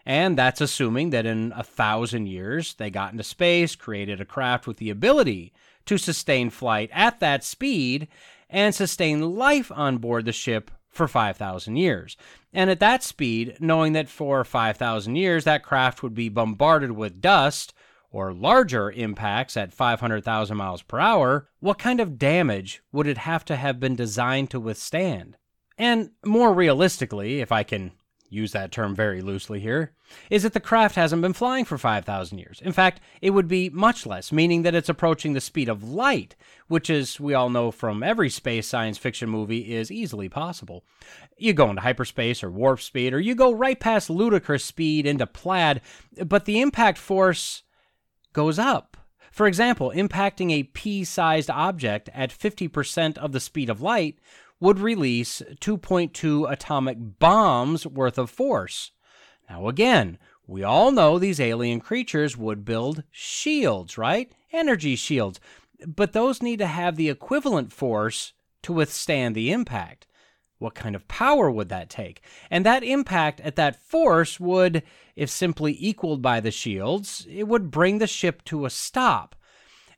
[0.06, 4.68] And that's assuming that in a thousand years they got into space, created a craft
[4.68, 5.54] with the ability
[5.86, 8.08] to sustain flight at that speed,
[8.50, 12.18] and sustain life on board the ship for 5,000 years.
[12.54, 17.22] And at that speed, knowing that for 5,000 years that craft would be bombarded with
[17.22, 17.74] dust
[18.12, 23.46] or larger impacts at 500,000 miles per hour, what kind of damage would it have
[23.46, 25.38] to have been designed to withstand?
[25.78, 27.94] And more realistically, if I can
[28.32, 29.92] use that term very loosely here,
[30.30, 32.62] is that the craft hasn't been flying for 5,000 years.
[32.64, 36.36] In fact, it would be much less, meaning that it's approaching the speed of light,
[36.68, 40.86] which, as we all know from every space science fiction movie, is easily possible.
[41.38, 45.28] You go into hyperspace or warp speed, or you go right past ludicrous speed into
[45.28, 45.82] plaid,
[46.26, 47.64] but the impact force
[48.34, 48.98] goes up.
[49.32, 54.20] For example, impacting a pea sized object at 50% of the speed of light
[54.60, 58.92] would release 2.2 atomic bombs worth of force.
[59.50, 64.32] Now, again, we all know these alien creatures would build shields, right?
[64.52, 65.40] Energy shields.
[65.86, 70.08] But those need to have the equivalent force to withstand the impact.
[70.62, 72.22] What kind of power would that take?
[72.52, 74.84] And that impact at that force would,
[75.16, 79.36] if simply equaled by the shields, it would bring the ship to a stop.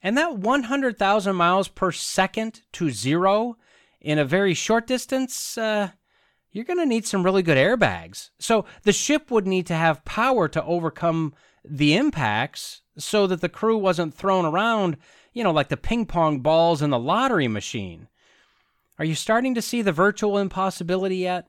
[0.02, 3.58] And that 100,000 miles per second to zero
[4.00, 5.90] in a very short distance, uh,
[6.50, 8.30] you're going to need some really good airbags.
[8.40, 11.34] So the ship would need to have power to overcome
[11.66, 14.96] the impacts so that the crew wasn't thrown around,
[15.34, 18.08] you know, like the ping pong balls in the lottery machine.
[19.00, 21.48] Are you starting to see the virtual impossibility yet?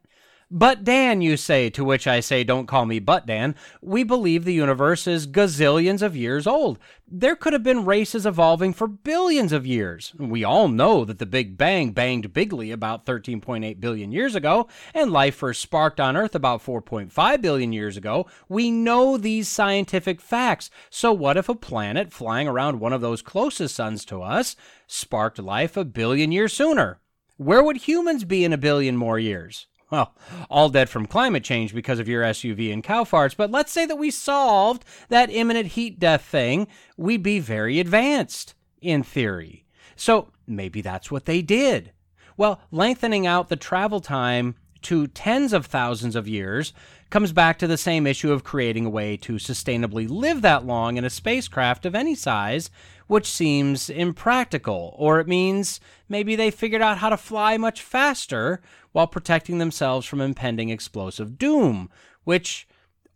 [0.50, 3.54] But Dan, you say, to which I say, don't call me But Dan.
[3.82, 6.78] We believe the universe is gazillions of years old.
[7.08, 10.14] There could have been races evolving for billions of years.
[10.18, 15.10] We all know that the Big Bang banged bigly about 13.8 billion years ago, and
[15.10, 18.26] life first sparked on Earth about 4.5 billion years ago.
[18.48, 20.70] We know these scientific facts.
[20.88, 25.38] So, what if a planet flying around one of those closest suns to us sparked
[25.38, 27.00] life a billion years sooner?
[27.36, 29.66] Where would humans be in a billion more years?
[29.94, 30.12] well,
[30.50, 33.86] all dead from climate change because of your SUV and cow farts, but let's say
[33.86, 36.66] that we solved that imminent heat death thing,
[36.96, 39.64] we'd be very advanced in theory.
[39.94, 41.92] So maybe that's what they did.
[42.36, 46.72] Well, lengthening out the travel time to tens of thousands of years
[47.08, 50.96] comes back to the same issue of creating a way to sustainably live that long
[50.96, 52.68] in a spacecraft of any size,
[53.06, 54.94] which seems impractical.
[54.98, 58.60] Or it means maybe they figured out how to fly much faster
[58.92, 61.90] while protecting themselves from impending explosive doom,
[62.24, 62.66] which,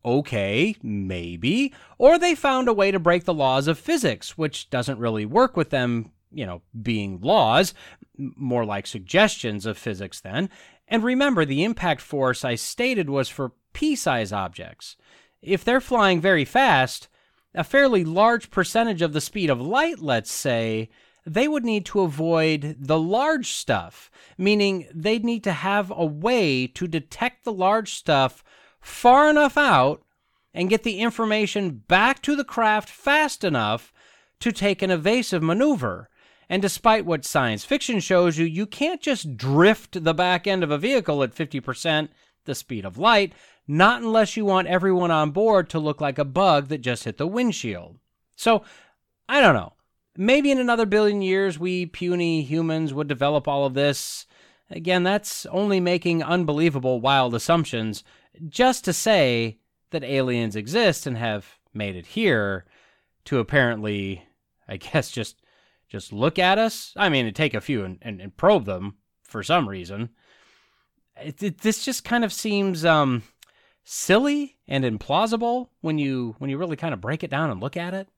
[0.05, 1.72] okay, maybe.
[1.98, 5.57] Or they found a way to break the laws of physics, which doesn't really work
[5.57, 7.74] with them, you know, being laws,
[8.16, 10.51] more like suggestions of physics then.
[10.88, 14.96] And remember, the impact force I stated was for pea size objects.
[15.42, 17.09] If they're flying very fast,
[17.58, 20.88] a fairly large percentage of the speed of light, let's say,
[21.26, 26.68] they would need to avoid the large stuff, meaning they'd need to have a way
[26.68, 28.44] to detect the large stuff
[28.80, 30.02] far enough out
[30.54, 33.92] and get the information back to the craft fast enough
[34.38, 36.08] to take an evasive maneuver.
[36.48, 40.70] And despite what science fiction shows you, you can't just drift the back end of
[40.70, 42.08] a vehicle at 50%
[42.44, 43.32] the speed of light,
[43.68, 47.18] not unless you want everyone on board to look like a bug that just hit
[47.18, 47.98] the windshield.
[48.35, 48.64] So,
[49.28, 49.74] I don't know.
[50.16, 54.26] Maybe in another billion years, we puny humans would develop all of this.
[54.70, 58.02] Again, that's only making unbelievable, wild assumptions
[58.48, 59.59] just to say
[59.90, 62.64] that aliens exist and have made it here
[63.24, 64.26] to apparently,
[64.66, 65.42] I guess, just
[65.88, 66.92] just look at us.
[66.96, 70.11] I mean, take a few and, and, and probe them for some reason.
[71.16, 73.22] It, it, this just kind of seems um,
[73.90, 77.77] silly and implausible when you when you really kind of break it down and look
[77.77, 78.09] at it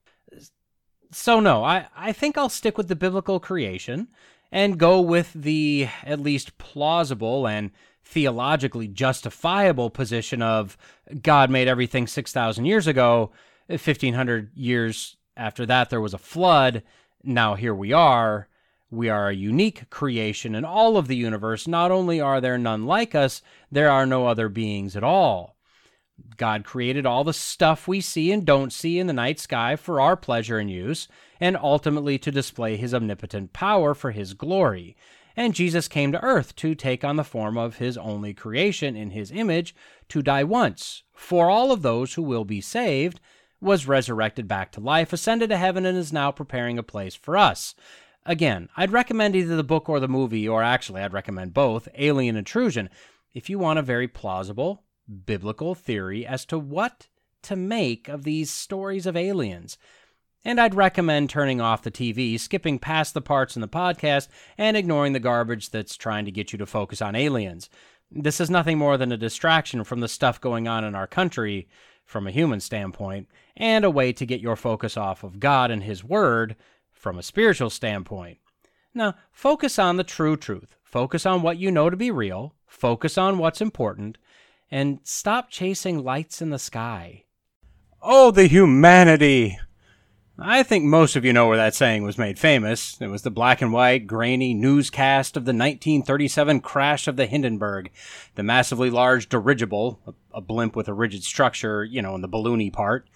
[1.11, 4.07] so no, I, I think I'll stick with the biblical creation
[4.51, 7.71] and go with the at least plausible and
[8.03, 10.77] theologically justifiable position of
[11.21, 13.31] God made everything 6,000 years ago.
[13.67, 16.83] 1,500 years after that, there was a flood.
[17.23, 18.47] Now here we are.
[18.89, 21.67] We are a unique creation in all of the universe.
[21.67, 23.41] Not only are there none like us,
[23.71, 25.55] there are no other beings at all.
[26.37, 30.01] God created all the stuff we see and don't see in the night sky for
[30.01, 31.07] our pleasure and use,
[31.39, 34.95] and ultimately to display his omnipotent power for his glory.
[35.35, 39.11] And Jesus came to earth to take on the form of his only creation in
[39.11, 39.73] his image,
[40.09, 43.19] to die once for all of those who will be saved,
[43.61, 47.37] was resurrected back to life, ascended to heaven, and is now preparing a place for
[47.37, 47.75] us.
[48.25, 52.35] Again, I'd recommend either the book or the movie, or actually, I'd recommend both Alien
[52.35, 52.89] Intrusion,
[53.33, 54.83] if you want a very plausible,
[55.25, 57.07] biblical theory as to what
[57.43, 59.77] to make of these stories of aliens.
[60.43, 64.75] And I'd recommend turning off the TV, skipping past the parts in the podcast, and
[64.75, 67.69] ignoring the garbage that's trying to get you to focus on aliens.
[68.09, 71.67] This is nothing more than a distraction from the stuff going on in our country
[72.11, 75.83] from a human standpoint, and a way to get your focus off of God and
[75.83, 76.55] His Word
[76.91, 78.37] from a spiritual standpoint.
[78.93, 80.75] Now, focus on the true truth.
[80.83, 82.53] Focus on what you know to be real.
[82.67, 84.17] Focus on what's important.
[84.71, 87.25] And stop chasing lights in the sky.
[88.01, 89.59] Oh, the humanity!
[90.39, 92.99] I think most of you know where that saying was made famous.
[92.99, 97.91] It was the black and white, grainy newscast of the 1937 crash of the Hindenburg,
[98.35, 99.99] the massively large dirigible,
[100.33, 103.07] a blimp with a rigid structure, you know, in the balloony part.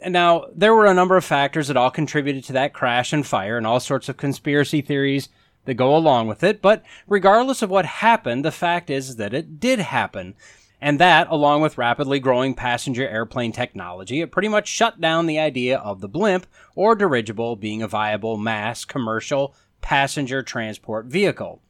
[0.00, 3.24] And now, there were a number of factors that all contributed to that crash and
[3.24, 5.28] fire, and all sorts of conspiracy theories
[5.66, 9.60] that go along with it, but regardless of what happened, the fact is that it
[9.60, 10.34] did happen.
[10.82, 15.38] And that, along with rapidly growing passenger airplane technology, it pretty much shut down the
[15.38, 21.62] idea of the blimp or dirigible being a viable mass commercial passenger transport vehicle.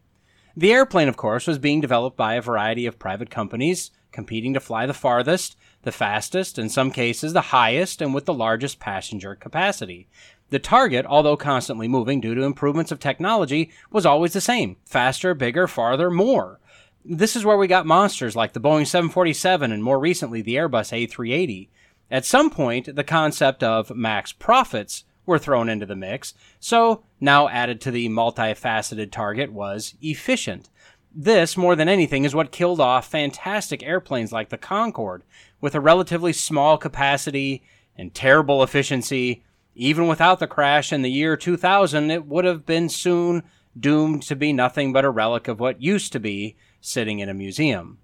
[0.56, 4.60] The airplane, of course, was being developed by a variety of private companies competing to
[4.60, 9.34] fly the farthest, the fastest, in some cases the highest, and with the largest passenger
[9.34, 10.08] capacity.
[10.48, 15.34] The target, although constantly moving due to improvements of technology, was always the same faster,
[15.34, 16.60] bigger, farther, more.
[17.04, 20.92] This is where we got monsters like the Boeing 747 and more recently the Airbus
[21.08, 21.68] A380.
[22.12, 27.48] At some point, the concept of max profits were thrown into the mix, so now
[27.48, 30.70] added to the multifaceted target was efficient.
[31.12, 35.24] This, more than anything, is what killed off fantastic airplanes like the Concorde,
[35.60, 37.64] with a relatively small capacity
[37.96, 39.42] and terrible efficiency.
[39.74, 43.42] Even without the crash in the year 2000, it would have been soon
[43.78, 47.34] doomed to be nothing but a relic of what used to be sitting in a
[47.34, 47.98] museum.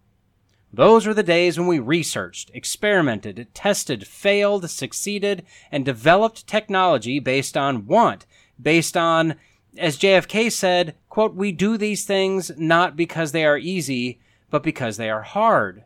[0.72, 7.56] Those were the days when we researched, experimented, tested, failed, succeeded, and developed technology based
[7.56, 8.26] on want,
[8.60, 9.34] based on,
[9.76, 14.20] as JFK said, quote, we do these things not because they are easy,
[14.50, 15.84] but because they are hard.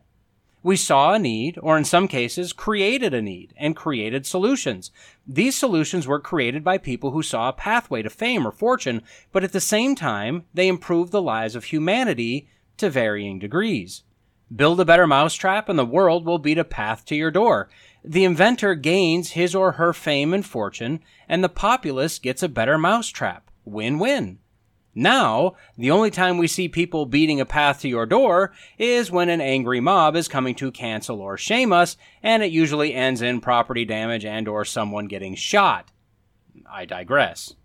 [0.61, 4.91] We saw a need, or in some cases, created a need and created solutions.
[5.27, 9.01] These solutions were created by people who saw a pathway to fame or fortune,
[9.33, 12.47] but at the same time, they improved the lives of humanity
[12.83, 14.03] to varying degrees.
[14.53, 17.69] Build a better mousetrap and the world will beat a path to your door.
[18.03, 22.77] The inventor gains his or her fame and fortune, and the populace gets a better
[22.77, 23.49] mousetrap.
[23.63, 24.39] Win win.
[24.93, 29.29] Now, the only time we see people beating a path to your door is when
[29.29, 33.39] an angry mob is coming to cancel or shame us, and it usually ends in
[33.39, 35.89] property damage and or someone getting shot.
[36.69, 37.55] I digress.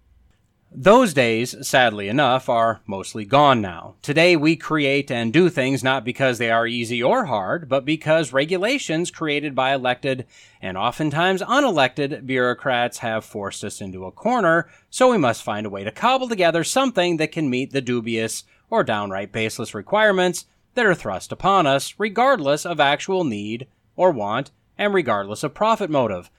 [0.71, 3.95] Those days, sadly enough, are mostly gone now.
[4.03, 8.35] Today we create and do things not because they are easy or hard, but because
[8.35, 10.27] regulations created by elected
[10.61, 15.71] and oftentimes unelected bureaucrats have forced us into a corner, so we must find a
[15.71, 20.45] way to cobble together something that can meet the dubious or downright baseless requirements
[20.75, 23.67] that are thrust upon us, regardless of actual need
[23.97, 26.31] or want, and regardless of profit motive.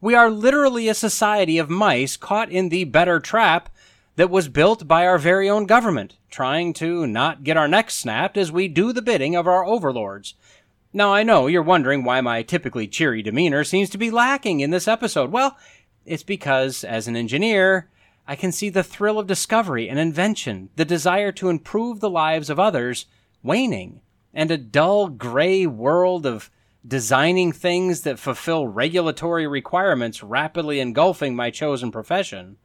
[0.00, 3.70] We are literally a society of mice caught in the better trap
[4.16, 8.36] that was built by our very own government, trying to not get our necks snapped
[8.36, 10.34] as we do the bidding of our overlords.
[10.92, 14.70] Now, I know you're wondering why my typically cheery demeanor seems to be lacking in
[14.70, 15.30] this episode.
[15.30, 15.56] Well,
[16.06, 17.90] it's because, as an engineer,
[18.26, 22.48] I can see the thrill of discovery and invention, the desire to improve the lives
[22.48, 23.06] of others,
[23.42, 24.00] waning,
[24.32, 26.50] and a dull, gray world of
[26.86, 32.56] designing things that fulfill regulatory requirements rapidly engulfing my chosen profession.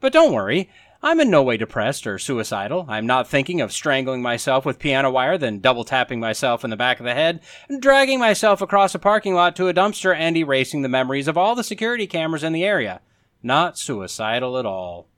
[0.00, 0.70] But don't worry,
[1.02, 2.84] I'm in no way depressed or suicidal.
[2.86, 6.76] I'm not thinking of strangling myself with piano wire, then double tapping myself in the
[6.76, 7.40] back of the head,
[7.70, 11.38] and dragging myself across a parking lot to a dumpster, and erasing the memories of
[11.38, 13.00] all the security cameras in the area.
[13.42, 15.08] Not suicidal at all.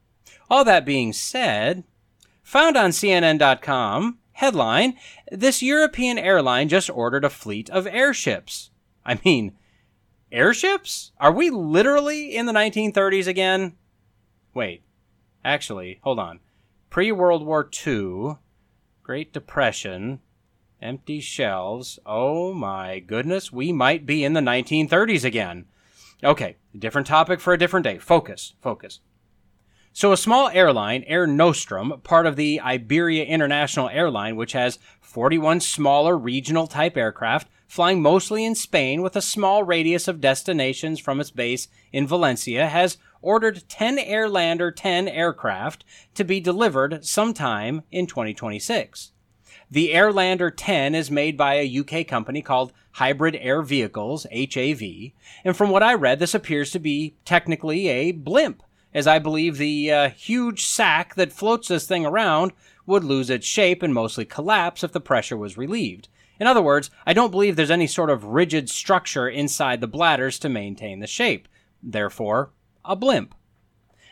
[0.49, 1.83] All that being said,
[2.45, 4.95] found on CNN.com, headline
[5.33, 8.71] This European airline just ordered a fleet of airships.
[9.05, 9.57] I mean,
[10.31, 11.11] airships?
[11.19, 13.73] Are we literally in the 1930s again?
[14.55, 14.85] Wait.
[15.45, 16.41] Actually, hold on.
[16.91, 18.37] Pre World War II,
[19.03, 20.21] Great Depression,
[20.81, 21.99] empty shelves.
[22.05, 25.67] Oh my goodness, we might be in the 1930s again.
[26.23, 27.99] Okay, different topic for a different day.
[27.99, 29.01] Focus, focus.
[29.95, 35.61] So, a small airline, Air Nostrum, part of the Iberia International Airline, which has 41
[35.61, 41.21] smaller regional type aircraft, flying mostly in Spain with a small radius of destinations from
[41.21, 48.07] its base in Valencia, has ordered 10 Airlander 10 aircraft to be delivered sometime in
[48.07, 49.13] 2026.
[49.71, 54.83] The Airlander 10 is made by a UK company called Hybrid Air Vehicles, HAV,
[55.45, 58.63] and from what I read, this appears to be technically a blimp,
[58.93, 62.53] as I believe the uh, huge sack that floats this thing around
[62.85, 66.09] would lose its shape and mostly collapse if the pressure was relieved.
[66.39, 70.39] In other words, I don't believe there's any sort of rigid structure inside the bladders
[70.41, 71.49] to maintain the shape.
[71.83, 72.51] Therefore,
[72.85, 73.35] a blimp.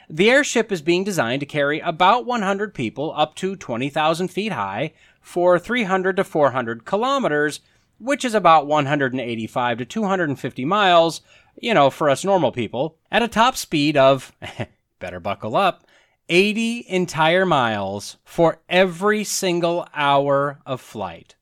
[0.08, 4.92] The airship is being designed to carry about 100 people up to 20,000 feet high
[5.20, 7.60] for 300 to 400 kilometers,
[7.98, 11.20] which is about 185 to 250 miles,
[11.60, 14.32] you know, for us normal people, at a top speed of,
[14.98, 15.86] better buckle up,
[16.28, 21.36] 80 entire miles for every single hour of flight.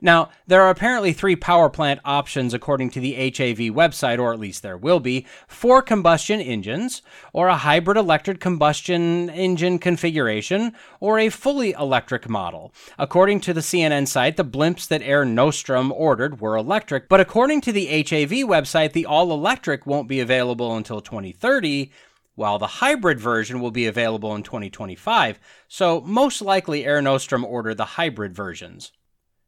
[0.00, 4.38] Now, there are apparently three power plant options according to the HAV website, or at
[4.38, 7.02] least there will be four combustion engines,
[7.32, 12.72] or a hybrid electric combustion engine configuration, or a fully electric model.
[12.98, 17.60] According to the CNN site, the blimps that Air Nostrum ordered were electric, but according
[17.62, 21.90] to the HAV website, the all electric won't be available until 2030
[22.34, 27.76] while the hybrid version will be available in 2025, so most likely Air Nostrum ordered
[27.76, 28.92] the hybrid versions.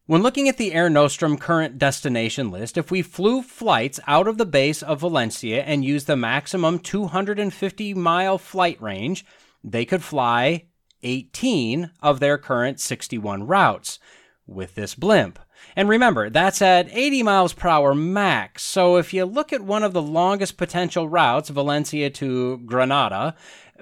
[0.08, 4.38] When looking at the Air Nostrum current destination list, if we flew flights out of
[4.38, 9.26] the base of Valencia and used the maximum 250 mile flight range,
[9.64, 10.66] they could fly
[11.02, 13.98] 18 of their current 61 routes
[14.46, 15.40] with this blimp.
[15.74, 18.62] And remember, that's at 80 miles per hour max.
[18.62, 23.34] So if you look at one of the longest potential routes, Valencia to Granada,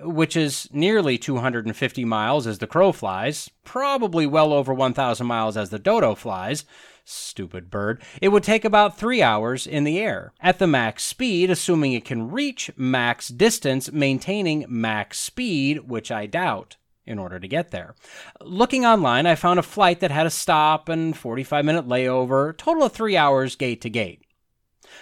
[0.03, 5.71] which is nearly 250 miles as the crow flies, probably well over 1,000 miles as
[5.71, 6.65] the dodo flies.
[7.05, 8.03] Stupid bird.
[8.23, 10.33] It would take about three hours in the air.
[10.41, 16.27] At the max speed, assuming it can reach max distance, maintaining max speed, which I
[16.27, 16.77] doubt
[17.07, 17.95] in order to get there.
[18.41, 22.85] Looking online, I found a flight that had a stop and 45 minute layover, total
[22.85, 24.23] of three hours gate to gate.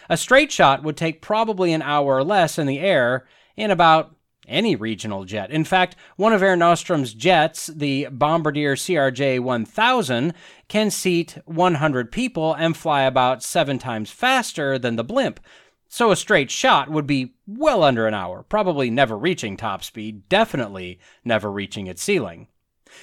[0.09, 3.27] A straight shot would take probably an hour or less in the air
[3.57, 4.17] in about
[4.47, 5.51] any regional jet.
[5.51, 10.35] In fact, one of Air Nostrum's jets, the Bombardier CRJ 1000,
[10.69, 15.41] can seat 100 people and fly about seven times faster than the blimp.
[15.89, 20.29] So a straight shot would be well under an hour, probably never reaching top speed,
[20.29, 22.49] definitely never reaching its ceiling.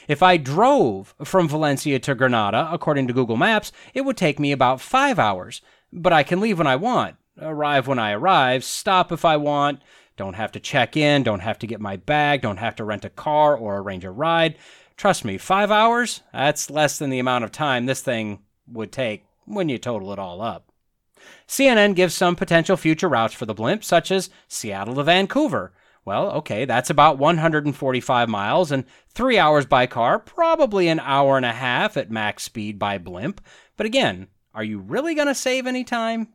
[0.07, 4.51] If I drove from Valencia to Granada, according to Google Maps, it would take me
[4.51, 5.61] about five hours.
[5.91, 9.81] But I can leave when I want, arrive when I arrive, stop if I want,
[10.19, 13.05] don't have to check in, don't have to get my bag, don't have to rent
[13.05, 14.57] a car or arrange a ride.
[14.97, 16.21] Trust me, five hours?
[16.33, 20.19] That's less than the amount of time this thing would take when you total it
[20.19, 20.73] all up.
[21.47, 25.71] CNN gives some potential future routes for the blimp, such as Seattle to Vancouver.
[26.03, 31.45] Well, okay, that's about 145 miles and three hours by car, probably an hour and
[31.45, 33.39] a half at max speed by blimp.
[33.77, 36.27] But again, are you really going to save any time?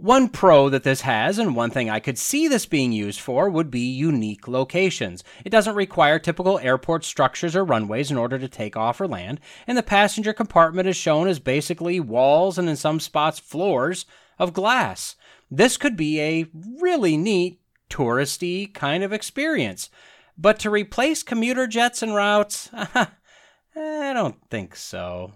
[0.00, 3.50] One pro that this has, and one thing I could see this being used for,
[3.50, 5.22] would be unique locations.
[5.44, 9.40] It doesn't require typical airport structures or runways in order to take off or land,
[9.66, 14.06] and the passenger compartment is shown as basically walls and in some spots floors
[14.38, 15.16] of glass.
[15.50, 19.90] This could be a really neat, touristy kind of experience.
[20.38, 23.08] But to replace commuter jets and routes, I
[23.74, 25.34] don't think so.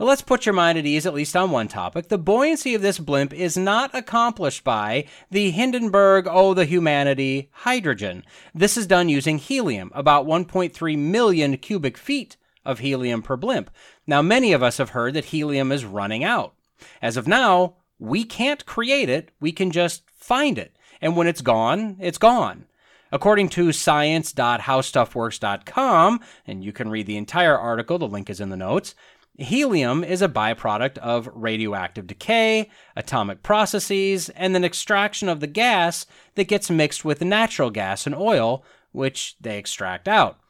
[0.00, 2.06] Let's put your mind at ease, at least on one topic.
[2.06, 8.22] The buoyancy of this blimp is not accomplished by the Hindenburg, oh, the humanity, hydrogen.
[8.54, 13.72] This is done using helium, about 1.3 million cubic feet of helium per blimp.
[14.06, 16.54] Now, many of us have heard that helium is running out.
[17.02, 20.76] As of now, we can't create it, we can just find it.
[21.00, 22.66] And when it's gone, it's gone.
[23.10, 28.56] According to science.howstuffworks.com, and you can read the entire article, the link is in the
[28.56, 28.94] notes,
[29.38, 36.06] Helium is a byproduct of radioactive decay, atomic processes, and then extraction of the gas
[36.34, 40.40] that gets mixed with natural gas and oil, which they extract out.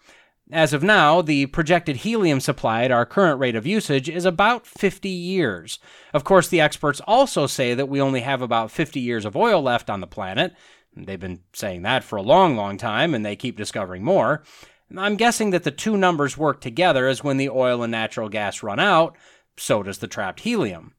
[0.51, 4.67] As of now, the projected helium supply at our current rate of usage is about
[4.67, 5.79] 50 years.
[6.15, 9.61] Of course, the experts also say that we only have about 50 years of oil
[9.61, 10.55] left on the planet.
[10.97, 14.43] They've been saying that for a long, long time, and they keep discovering more.
[14.97, 18.63] I'm guessing that the two numbers work together as when the oil and natural gas
[18.63, 19.17] run out,
[19.57, 20.95] so does the trapped helium.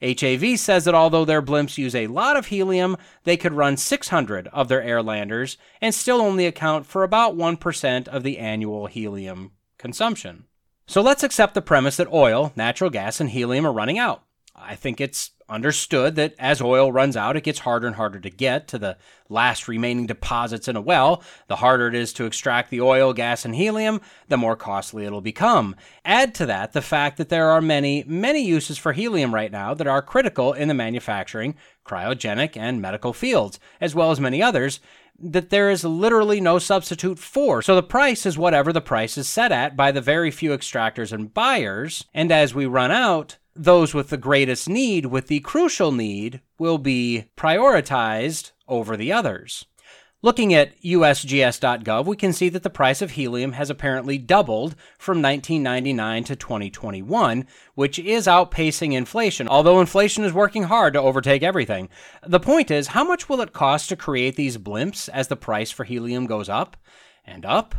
[0.00, 4.48] HAV says that although their blimps use a lot of helium, they could run 600
[4.48, 10.44] of their airlanders and still only account for about 1% of the annual helium consumption.
[10.86, 14.22] So let's accept the premise that oil, natural gas, and helium are running out.
[14.60, 18.30] I think it's understood that as oil runs out, it gets harder and harder to
[18.30, 18.96] get to the
[19.28, 21.22] last remaining deposits in a well.
[21.46, 25.20] The harder it is to extract the oil, gas, and helium, the more costly it'll
[25.20, 25.74] become.
[26.04, 29.74] Add to that the fact that there are many, many uses for helium right now
[29.74, 31.54] that are critical in the manufacturing,
[31.86, 34.80] cryogenic, and medical fields, as well as many others
[35.20, 37.60] that there is literally no substitute for.
[37.60, 41.12] So the price is whatever the price is set at by the very few extractors
[41.12, 42.04] and buyers.
[42.14, 46.78] And as we run out, those with the greatest need, with the crucial need, will
[46.78, 49.66] be prioritized over the others.
[50.20, 55.22] Looking at usgs.gov, we can see that the price of helium has apparently doubled from
[55.22, 57.46] 1999 to 2021,
[57.76, 61.88] which is outpacing inflation, although inflation is working hard to overtake everything.
[62.26, 65.70] The point is, how much will it cost to create these blimps as the price
[65.70, 66.76] for helium goes up
[67.24, 67.76] and up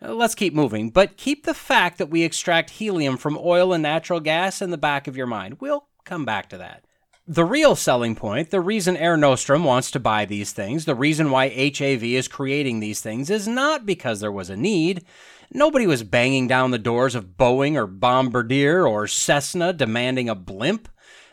[0.00, 3.82] Uh, let's keep moving, but keep the fact that we extract helium from oil and
[3.82, 5.56] natural gas in the back of your mind.
[5.60, 6.84] We'll come back to that.
[7.26, 11.30] The real selling point, the reason Air Nostrum wants to buy these things, the reason
[11.30, 15.04] why HAV is creating these things is not because there was a need.
[15.52, 20.88] Nobody was banging down the doors of Boeing or Bombardier or Cessna demanding a blimp.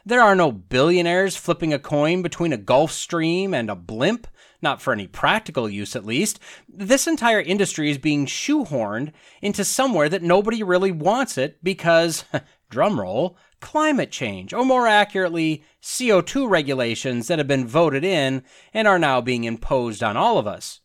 [0.05, 4.27] There are no billionaires flipping a coin between a Gulfstream and a blimp
[4.65, 10.09] not for any practical use at least, this entire industry is being shoehorned into somewhere
[10.09, 12.25] that nobody really wants it because,
[12.71, 18.43] drumroll, climate change, or more accurately, CO2 regulations that have been voted in
[18.73, 20.81] and are now being imposed on all of us.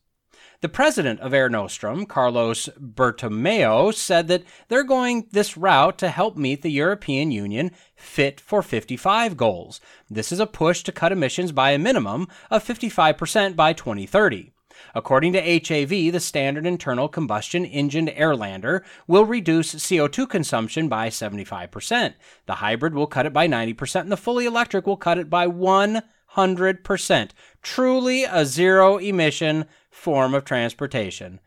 [0.63, 6.37] The president of Air Nostrum, Carlos Bertomeu, said that they're going this route to help
[6.37, 9.81] meet the European Union Fit for 55 goals.
[10.11, 14.53] This is a push to cut emissions by a minimum of 55% by 2030.
[14.95, 22.13] According to HAV, the standard internal combustion engined Airlander will reduce CO2 consumption by 75%.
[22.45, 25.47] The hybrid will cut it by 90%, and the fully electric will cut it by
[25.47, 27.31] 100%.
[27.63, 31.41] Truly a zero emission form of transportation,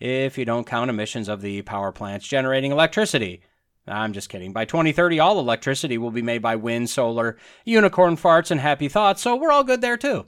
[0.00, 3.42] if you don't count emissions of the power plants generating electricity.
[3.86, 4.52] I'm just kidding.
[4.52, 9.22] By 2030, all electricity will be made by wind, solar, unicorn farts, and happy thoughts,
[9.22, 10.26] so we're all good there too.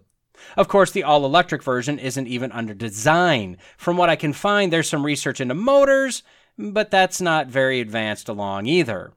[0.56, 3.58] Of course, the all electric version isn't even under design.
[3.76, 6.22] From what I can find, there's some research into motors,
[6.58, 9.12] but that's not very advanced along either.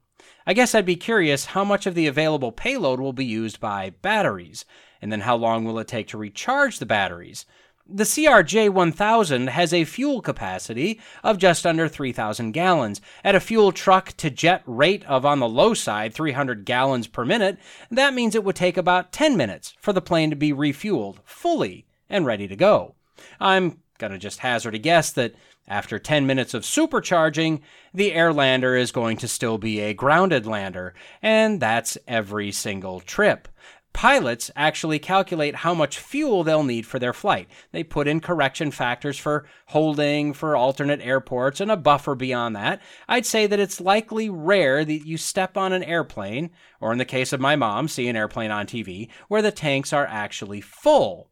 [0.45, 3.91] I guess I'd be curious how much of the available payload will be used by
[4.01, 4.65] batteries,
[5.01, 7.45] and then how long will it take to recharge the batteries?
[7.86, 13.01] The CRJ 1000 has a fuel capacity of just under 3,000 gallons.
[13.25, 17.25] At a fuel truck to jet rate of on the low side 300 gallons per
[17.25, 17.57] minute,
[17.91, 21.86] that means it would take about 10 minutes for the plane to be refueled fully
[22.09, 22.95] and ready to go.
[23.41, 25.36] I'm going to just hazard a guess that
[25.67, 27.61] after 10 minutes of supercharging,
[27.93, 33.49] the Airlander is going to still be a grounded lander, and that's every single trip.
[33.93, 37.47] Pilots actually calculate how much fuel they'll need for their flight.
[37.71, 42.81] They put in correction factors for holding, for alternate airports, and a buffer beyond that.
[43.07, 46.49] I'd say that it's likely rare that you step on an airplane,
[46.81, 49.93] or in the case of my mom, see an airplane on TV, where the tanks
[49.93, 51.29] are actually full.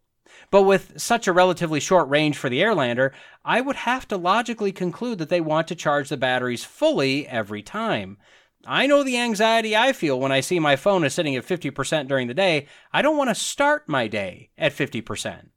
[0.50, 3.12] But with such a relatively short range for the Airlander,
[3.44, 7.62] I would have to logically conclude that they want to charge the batteries fully every
[7.62, 8.18] time.
[8.66, 12.08] I know the anxiety I feel when I see my phone is sitting at 50%
[12.08, 12.68] during the day.
[12.94, 15.48] I don't want to start my day at 50%.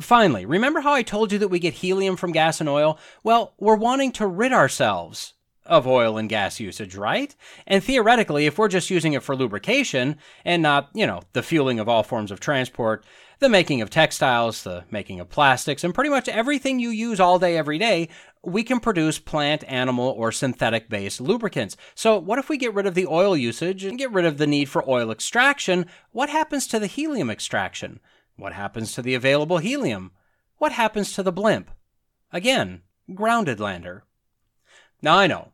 [0.00, 2.98] Finally, remember how I told you that we get helium from gas and oil?
[3.22, 7.34] Well, we're wanting to rid ourselves of oil and gas usage, right?
[7.66, 11.80] And theoretically, if we're just using it for lubrication and not, you know, the fueling
[11.80, 13.04] of all forms of transport,
[13.38, 17.38] the making of textiles, the making of plastics, and pretty much everything you use all
[17.38, 18.08] day, every day,
[18.42, 21.76] we can produce plant, animal, or synthetic based lubricants.
[21.94, 24.46] So, what if we get rid of the oil usage and get rid of the
[24.46, 25.86] need for oil extraction?
[26.12, 28.00] What happens to the helium extraction?
[28.36, 30.12] What happens to the available helium?
[30.58, 31.70] What happens to the blimp?
[32.32, 32.82] Again,
[33.14, 34.04] grounded lander.
[35.02, 35.52] Now, I know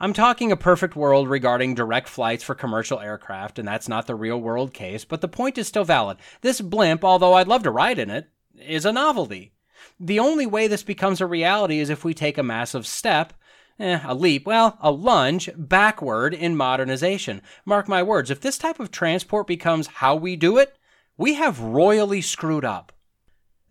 [0.00, 4.16] I'm talking a perfect world regarding direct flights for commercial aircraft, and that's not the
[4.16, 6.18] real world case, but the point is still valid.
[6.40, 8.28] This blimp, although I'd love to ride in it,
[8.60, 9.52] is a novelty.
[10.00, 13.34] The only way this becomes a reality is if we take a massive step,
[13.78, 17.40] eh, a leap, well, a lunge backward in modernization.
[17.64, 20.76] Mark my words, if this type of transport becomes how we do it,
[21.16, 22.92] we have royally screwed up.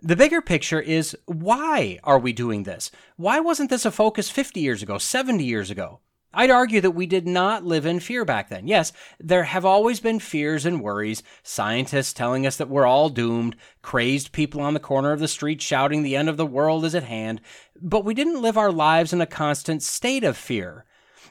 [0.01, 2.91] The bigger picture is why are we doing this?
[3.17, 5.99] Why wasn't this a focus 50 years ago, 70 years ago?
[6.34, 8.67] I'd argue that we did not live in fear back then.
[8.67, 13.55] Yes, there have always been fears and worries, scientists telling us that we're all doomed,
[13.81, 16.95] crazed people on the corner of the street shouting the end of the world is
[16.95, 17.39] at hand,
[17.79, 20.86] but we didn't live our lives in a constant state of fear.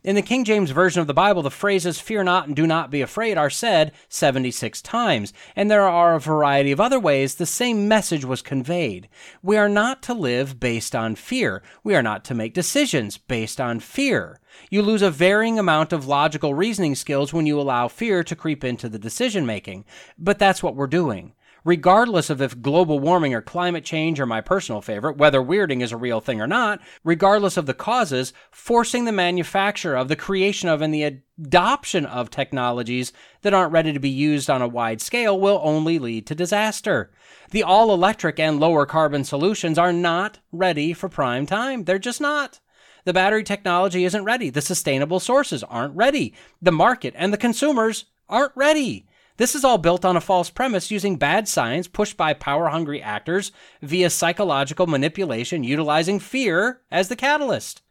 [0.05, 2.91] In the King James Version of the Bible, the phrases fear not and do not
[2.91, 7.47] be afraid are said 76 times, and there are a variety of other ways the
[7.47, 9.09] same message was conveyed.
[9.45, 11.63] We are not to live based on fear.
[11.85, 14.41] We are not to make decisions based on fear.
[14.71, 18.65] You lose a varying amount of logical reasoning skills when you allow fear to creep
[18.65, 19.85] into the decision making.
[20.19, 21.33] But that's what we're doing
[21.65, 25.93] regardless of if global warming or climate change are my personal favorite, weather weirding is
[25.93, 30.69] a real thing or not, regardless of the causes, forcing the manufacture of, the creation
[30.69, 35.01] of, and the adoption of technologies that aren't ready to be used on a wide
[35.01, 37.11] scale will only lead to disaster.
[37.51, 41.85] The all electric and lower carbon solutions are not ready for prime time.
[41.85, 42.61] They're just not.
[43.05, 44.49] The battery technology isn't ready.
[44.51, 46.35] The sustainable sources aren't ready.
[46.61, 49.07] The market and the consumers aren't ready.
[49.39, 53.03] This is all built on a false premise using bad science pushed by power hungry
[53.03, 57.83] actors via psychological manipulation utilizing fear as the catalyst.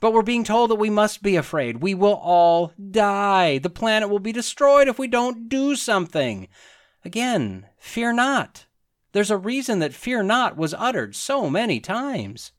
[0.00, 1.82] But we're being told that we must be afraid.
[1.82, 3.58] We will all die.
[3.58, 6.48] The planet will be destroyed if we don't do something.
[7.04, 8.66] Again, fear not.
[9.12, 12.52] There's a reason that fear not was uttered so many times.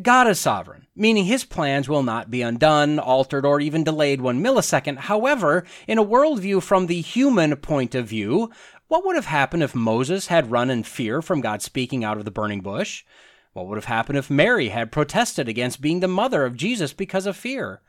[0.00, 4.42] God is sovereign, meaning his plans will not be undone, altered, or even delayed one
[4.42, 4.98] millisecond.
[4.98, 8.50] However, in a worldview from the human point of view,
[8.88, 12.24] what would have happened if Moses had run in fear from God speaking out of
[12.24, 13.04] the burning bush?
[13.52, 17.26] What would have happened if Mary had protested against being the mother of Jesus because
[17.26, 17.82] of fear?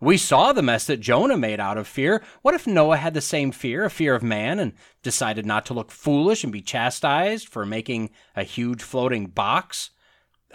[0.00, 2.22] We saw the mess that Jonah made out of fear.
[2.40, 4.72] What if Noah had the same fear, a fear of man, and
[5.02, 9.90] decided not to look foolish and be chastised for making a huge floating box?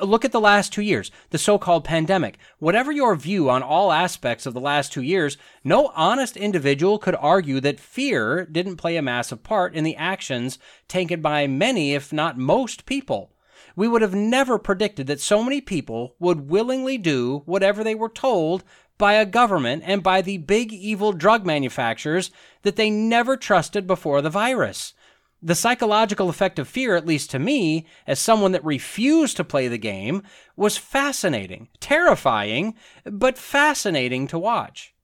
[0.02, 2.38] Look at the last two years, the so called pandemic.
[2.60, 7.16] Whatever your view on all aspects of the last two years, no honest individual could
[7.16, 12.14] argue that fear didn't play a massive part in the actions taken by many, if
[12.14, 13.32] not most, people.
[13.76, 18.10] We would have never predicted that so many people would willingly do whatever they were
[18.10, 18.64] told
[18.98, 22.32] by a government and by the big evil drug manufacturers
[22.64, 24.94] that they never trusted before the virus.
[25.42, 29.68] The psychological effect of fear, at least to me, as someone that refused to play
[29.68, 30.24] the game,
[30.56, 32.74] was fascinating, terrifying,
[33.06, 34.96] but fascinating to watch.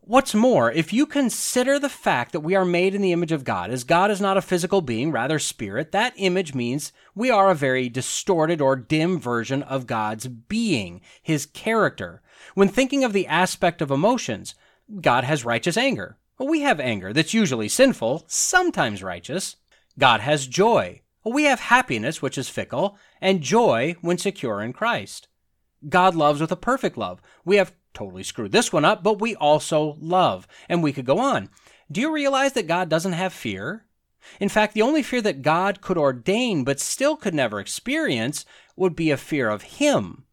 [0.00, 3.44] What's more, if you consider the fact that we are made in the image of
[3.44, 7.48] God, as God is not a physical being, rather spirit, that image means we are
[7.48, 12.22] a very distorted or dim version of God's being, his character.
[12.54, 14.56] When thinking of the aspect of emotions,
[15.00, 16.16] God has righteous anger.
[16.40, 19.56] We have anger that's usually sinful, sometimes righteous.
[20.00, 21.02] God has joy.
[21.24, 25.28] We have happiness, which is fickle, and joy when secure in Christ.
[25.88, 27.20] God loves with a perfect love.
[27.44, 30.48] We have totally screwed this one up, but we also love.
[30.68, 31.50] And we could go on.
[31.92, 33.84] Do you realize that God doesn't have fear?
[34.38, 38.44] In fact, the only fear that God could ordain but still could never experience
[38.76, 40.24] would be a fear of Him.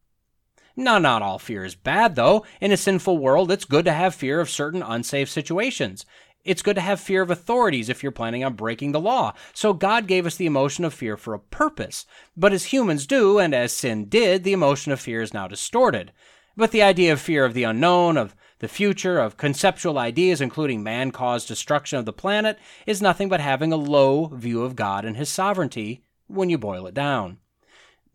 [0.75, 2.45] Now, not all fear is bad, though.
[2.61, 6.05] In a sinful world, it's good to have fear of certain unsafe situations.
[6.47, 9.33] It's good to have fear of authorities if you're planning on breaking the law.
[9.53, 12.05] So God gave us the emotion of fear for a purpose.
[12.37, 16.13] But as humans do, and as sin did, the emotion of fear is now distorted.
[16.55, 20.81] But the idea of fear of the unknown, of the future, of conceptual ideas, including
[20.81, 25.03] man caused destruction of the planet, is nothing but having a low view of God
[25.03, 27.39] and his sovereignty when you boil it down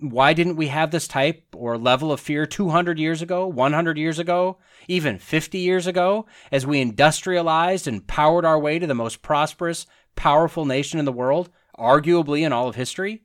[0.02, 4.18] why didn't we have this type or level of fear 200 years ago, 100 years
[4.18, 9.22] ago, even 50 years ago, as we industrialized and powered our way to the most
[9.22, 9.86] prosperous,
[10.16, 13.22] powerful nation in the world, arguably in all of history?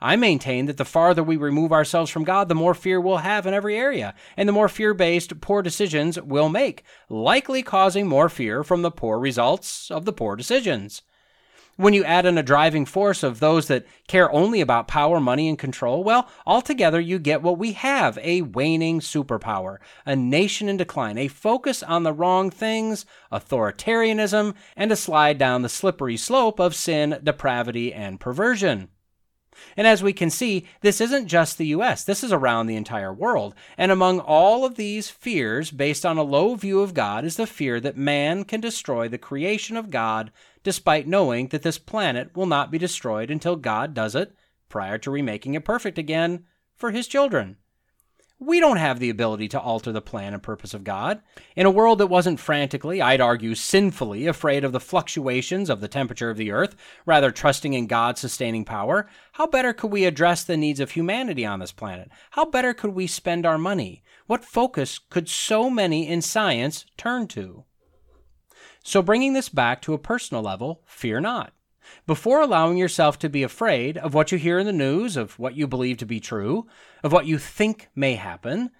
[0.00, 3.46] I maintain that the farther we remove ourselves from God, the more fear we'll have
[3.46, 8.28] in every area, and the more fear based poor decisions we'll make, likely causing more
[8.28, 11.02] fear from the poor results of the poor decisions.
[11.76, 15.48] When you add in a driving force of those that care only about power, money,
[15.48, 20.76] and control, well, altogether you get what we have a waning superpower, a nation in
[20.76, 26.60] decline, a focus on the wrong things, authoritarianism, and a slide down the slippery slope
[26.60, 28.88] of sin, depravity, and perversion.
[29.76, 33.12] And as we can see, this isn't just the US, this is around the entire
[33.12, 33.54] world.
[33.76, 37.46] And among all of these fears, based on a low view of God, is the
[37.46, 40.30] fear that man can destroy the creation of God
[40.64, 44.34] despite knowing that this planet will not be destroyed until God does it
[44.68, 47.56] prior to remaking it perfect again for his children.
[48.40, 51.22] We don't have the ability to alter the plan and purpose of God.
[51.54, 55.88] In a world that wasn't frantically, I'd argue sinfully, afraid of the fluctuations of the
[55.88, 56.74] temperature of the earth,
[57.06, 61.46] rather trusting in God's sustaining power, how better could we address the needs of humanity
[61.46, 62.10] on this planet?
[62.32, 64.02] How better could we spend our money?
[64.26, 67.64] What focus could so many in science turn to?
[68.84, 71.52] So, bringing this back to a personal level, fear not.
[72.06, 75.56] Before allowing yourself to be afraid of what you hear in the news, of what
[75.56, 76.66] you believe to be true,
[77.02, 78.70] of what you think may happen,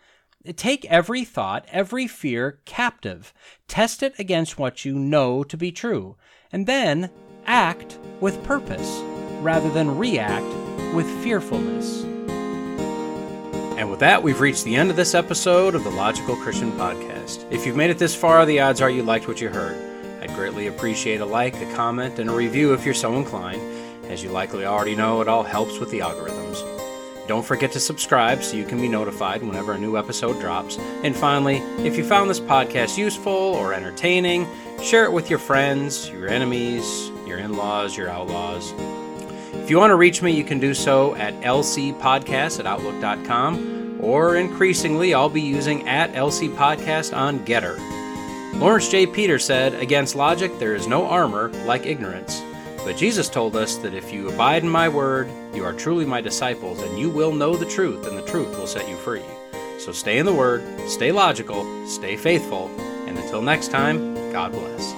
[0.52, 3.32] Take every thought, every fear captive,
[3.66, 6.16] test it against what you know to be true,
[6.52, 7.08] and then
[7.46, 9.00] act with purpose
[9.40, 10.44] rather than react
[10.94, 12.04] with fearfulness.
[13.78, 17.50] And with that, we've reached the end of this episode of the Logical Christian Podcast.
[17.50, 19.93] If you've made it this far, the odds are you liked what you heard.
[20.34, 23.62] Greatly appreciate a like, a comment, and a review if you're so inclined.
[24.10, 26.62] As you likely already know, it all helps with the algorithms.
[27.26, 30.76] Don't forget to subscribe so you can be notified whenever a new episode drops.
[31.02, 31.56] And finally,
[31.86, 34.46] if you found this podcast useful or entertaining,
[34.82, 38.74] share it with your friends, your enemies, your in laws, your outlaws.
[39.54, 44.36] If you want to reach me, you can do so at lcpodcast at outlook.com, or
[44.36, 48.03] increasingly, I'll be using at lcpodcast on Gettr.
[48.58, 49.06] Lawrence J.
[49.06, 52.40] Peter said, Against logic, there is no armor like ignorance.
[52.84, 56.20] But Jesus told us that if you abide in my word, you are truly my
[56.20, 59.24] disciples, and you will know the truth, and the truth will set you free.
[59.78, 62.70] So stay in the word, stay logical, stay faithful,
[63.06, 64.92] and until next time, God bless.